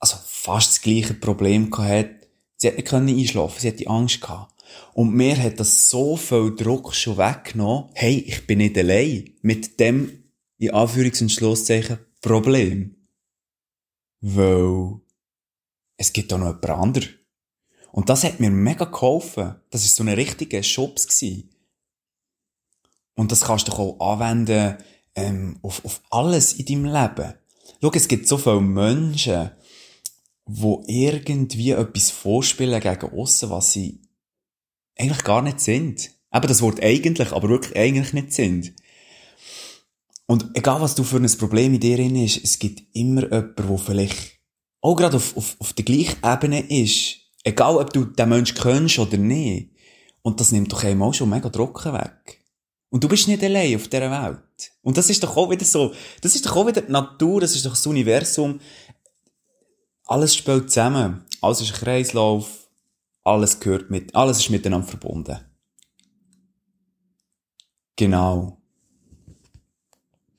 also 0.00 0.16
fast 0.24 0.70
das 0.70 0.80
gleiche 0.80 1.14
Problem 1.14 1.70
hatte. 1.76 2.28
Sie 2.56 2.68
hat 2.68 2.76
nicht 2.76 3.18
einschlafen, 3.18 3.60
sie 3.60 3.68
hatte 3.68 3.86
Angst 3.86 4.20
gehabt. 4.20 4.54
Und 4.94 5.14
mir 5.14 5.36
hat 5.36 5.60
das 5.60 5.90
so 5.90 6.16
viel 6.16 6.54
Druck 6.54 6.94
schon 6.94 7.18
weggenommen. 7.18 7.90
Hey, 7.94 8.18
ich 8.18 8.46
bin 8.46 8.58
nicht 8.58 8.78
allein 8.78 9.30
mit 9.42 9.80
dem, 9.80 10.24
in 10.58 10.70
Anführungs- 10.70 11.22
und 11.22 11.32
Schlusszeichen, 11.32 11.98
Problem. 12.20 12.96
Weil 14.20 15.00
es 16.00 16.14
gibt 16.14 16.32
auch 16.32 16.38
noch 16.38 16.46
jemand 16.46 16.70
anderes. 16.70 17.08
Und 17.92 18.08
das 18.08 18.24
hat 18.24 18.40
mir 18.40 18.50
mega 18.50 18.86
geholfen. 18.86 19.56
Das 19.70 19.84
ist 19.84 19.96
so 19.96 20.02
ein 20.02 20.08
richtiger 20.08 20.62
Schubs 20.62 21.06
gewesen. 21.06 21.50
Und 23.16 23.30
das 23.30 23.42
kannst 23.42 23.68
du 23.68 23.72
auch 23.72 24.00
anwenden 24.00 24.78
ähm, 25.14 25.58
auf, 25.60 25.84
auf 25.84 26.00
alles 26.08 26.54
in 26.54 26.64
deinem 26.64 26.84
Leben. 26.86 27.34
Schau, 27.82 27.92
es 27.92 28.08
gibt 28.08 28.26
so 28.26 28.38
viele 28.38 28.62
Menschen, 28.62 29.50
die 30.46 30.82
irgendwie 30.86 31.72
etwas 31.72 32.10
vorspielen 32.10 32.80
gegen 32.80 33.12
aussen, 33.12 33.50
was 33.50 33.72
sie 33.74 34.00
eigentlich 34.96 35.22
gar 35.22 35.42
nicht 35.42 35.60
sind. 35.60 36.12
Eben 36.32 36.48
das 36.48 36.62
Wort 36.62 36.82
eigentlich, 36.82 37.32
aber 37.32 37.50
wirklich 37.50 37.76
eigentlich 37.76 38.14
nicht 38.14 38.32
sind. 38.32 38.72
Und 40.24 40.46
egal 40.54 40.80
was 40.80 40.94
du 40.94 41.04
für 41.04 41.18
ein 41.18 41.36
Problem 41.36 41.74
in 41.74 41.80
dir 41.80 41.96
drin 41.98 42.16
ist, 42.16 42.42
es 42.42 42.58
gibt 42.58 42.84
immer 42.96 43.24
jemanden, 43.24 43.68
der 43.68 43.78
vielleicht 43.78 44.39
auch 44.80 44.96
gerade 44.96 45.16
auf, 45.16 45.36
auf, 45.36 45.56
auf 45.58 45.72
der 45.72 45.84
gleichen 45.84 46.18
Ebene 46.24 46.60
ist. 46.68 47.16
Egal, 47.44 47.76
ob 47.76 47.92
du 47.92 48.04
den 48.04 48.28
Menschen 48.28 48.56
kennst 48.56 48.98
oder 48.98 49.16
nicht. 49.16 49.70
Und 50.22 50.40
das 50.40 50.52
nimmt 50.52 50.72
doch 50.72 50.84
einmal 50.84 51.12
schon 51.14 51.30
mega 51.30 51.48
Druck 51.48 51.84
weg. 51.86 52.44
Und 52.90 53.04
du 53.04 53.08
bist 53.08 53.28
nicht 53.28 53.42
allein 53.42 53.76
auf 53.76 53.88
dieser 53.88 54.10
Welt. 54.10 54.72
Und 54.82 54.96
das 54.96 55.08
ist 55.08 55.22
doch 55.22 55.36
auch 55.36 55.50
wieder 55.50 55.64
so, 55.64 55.94
das 56.20 56.34
ist 56.34 56.44
doch 56.44 56.56
auch 56.56 56.66
wieder 56.66 56.82
die 56.82 56.92
Natur, 56.92 57.40
das 57.40 57.54
ist 57.54 57.64
doch 57.64 57.70
das 57.70 57.86
Universum. 57.86 58.60
Alles 60.04 60.34
spielt 60.34 60.70
zusammen. 60.70 61.24
Alles 61.40 61.60
ist 61.60 61.72
ein 61.72 61.80
Kreislauf. 61.80 62.68
Alles 63.22 63.60
gehört 63.60 63.90
mit, 63.90 64.14
alles 64.14 64.38
ist 64.38 64.50
miteinander 64.50 64.88
verbunden. 64.88 65.38
Genau. 67.96 68.60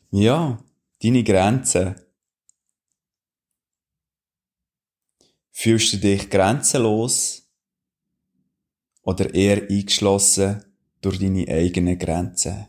Ja, 0.10 0.60
deine 1.02 1.24
Grenzen. 1.24 1.96
Fühlst 5.62 5.93
du 5.93 5.97
dich 5.97 6.28
grenzenlos 6.28 7.47
oder 9.04 9.32
eher 9.32 9.62
eingeschlossen 9.69 10.65
durch 11.02 11.19
deine 11.19 11.47
eigenen 11.47 12.00
Grenzen? 12.00 12.65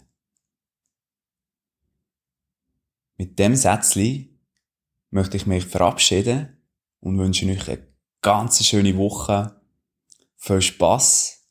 Mit 3.16 3.38
dem 3.38 3.56
Sätzchen 3.56 4.38
möchte 5.08 5.38
ich 5.38 5.46
mich 5.46 5.64
verabschieden 5.64 6.58
und 7.00 7.16
wünsche 7.16 7.46
euch 7.46 7.66
eine 7.66 7.86
ganz 8.20 8.62
schöne 8.62 8.94
Woche. 8.98 9.58
Viel 10.36 10.60
Spass. 10.60 11.48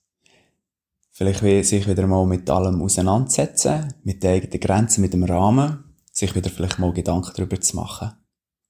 Vielleicht 1.10 1.41
will 1.41 1.63
sich 1.63 1.88
wieder 1.88 2.06
mal 2.06 2.27
mit 2.27 2.47
allem 2.51 2.84
auseinandersetzen, 2.84 3.95
mit 4.04 4.21
den 4.21 4.30
eigenen 4.30 4.60
Grenzen, 4.60 5.01
mit 5.01 5.13
dem 5.13 5.23
Rahmen, 5.23 5.95
sich 6.12 6.36
wieder 6.36 6.51
vielleicht 6.51 6.77
mal 6.77 6.93
Gedanken 6.93 7.32
darüber 7.36 7.60
zu 7.60 7.77
machen. 7.77 8.12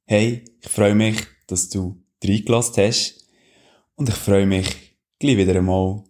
Hey, 0.05 0.45
ich 0.61 0.69
freue 0.69 0.95
mich, 0.95 1.27
dass 1.47 1.67
du 1.67 2.00
reingelassen 2.23 2.83
hast 2.83 3.27
und 3.95 4.09
ich 4.09 4.15
freue 4.15 4.45
mich, 4.45 4.67
gleich 5.19 5.37
wieder 5.37 5.55
einmal 5.55 6.03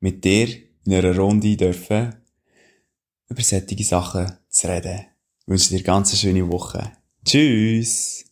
mit 0.00 0.24
dir 0.24 0.48
in 0.84 0.94
einer 0.94 1.16
Runde 1.16 1.56
dürfen, 1.56 2.14
über 3.28 3.42
solche 3.42 3.84
Sachen 3.84 4.38
zu 4.48 4.68
reden. 4.68 5.06
Ich 5.40 5.48
wünsche 5.48 5.70
dir 5.70 5.76
eine 5.76 5.84
ganz 5.84 6.18
schöne 6.18 6.48
Woche. 6.48 6.92
Tschüss! 7.24 8.27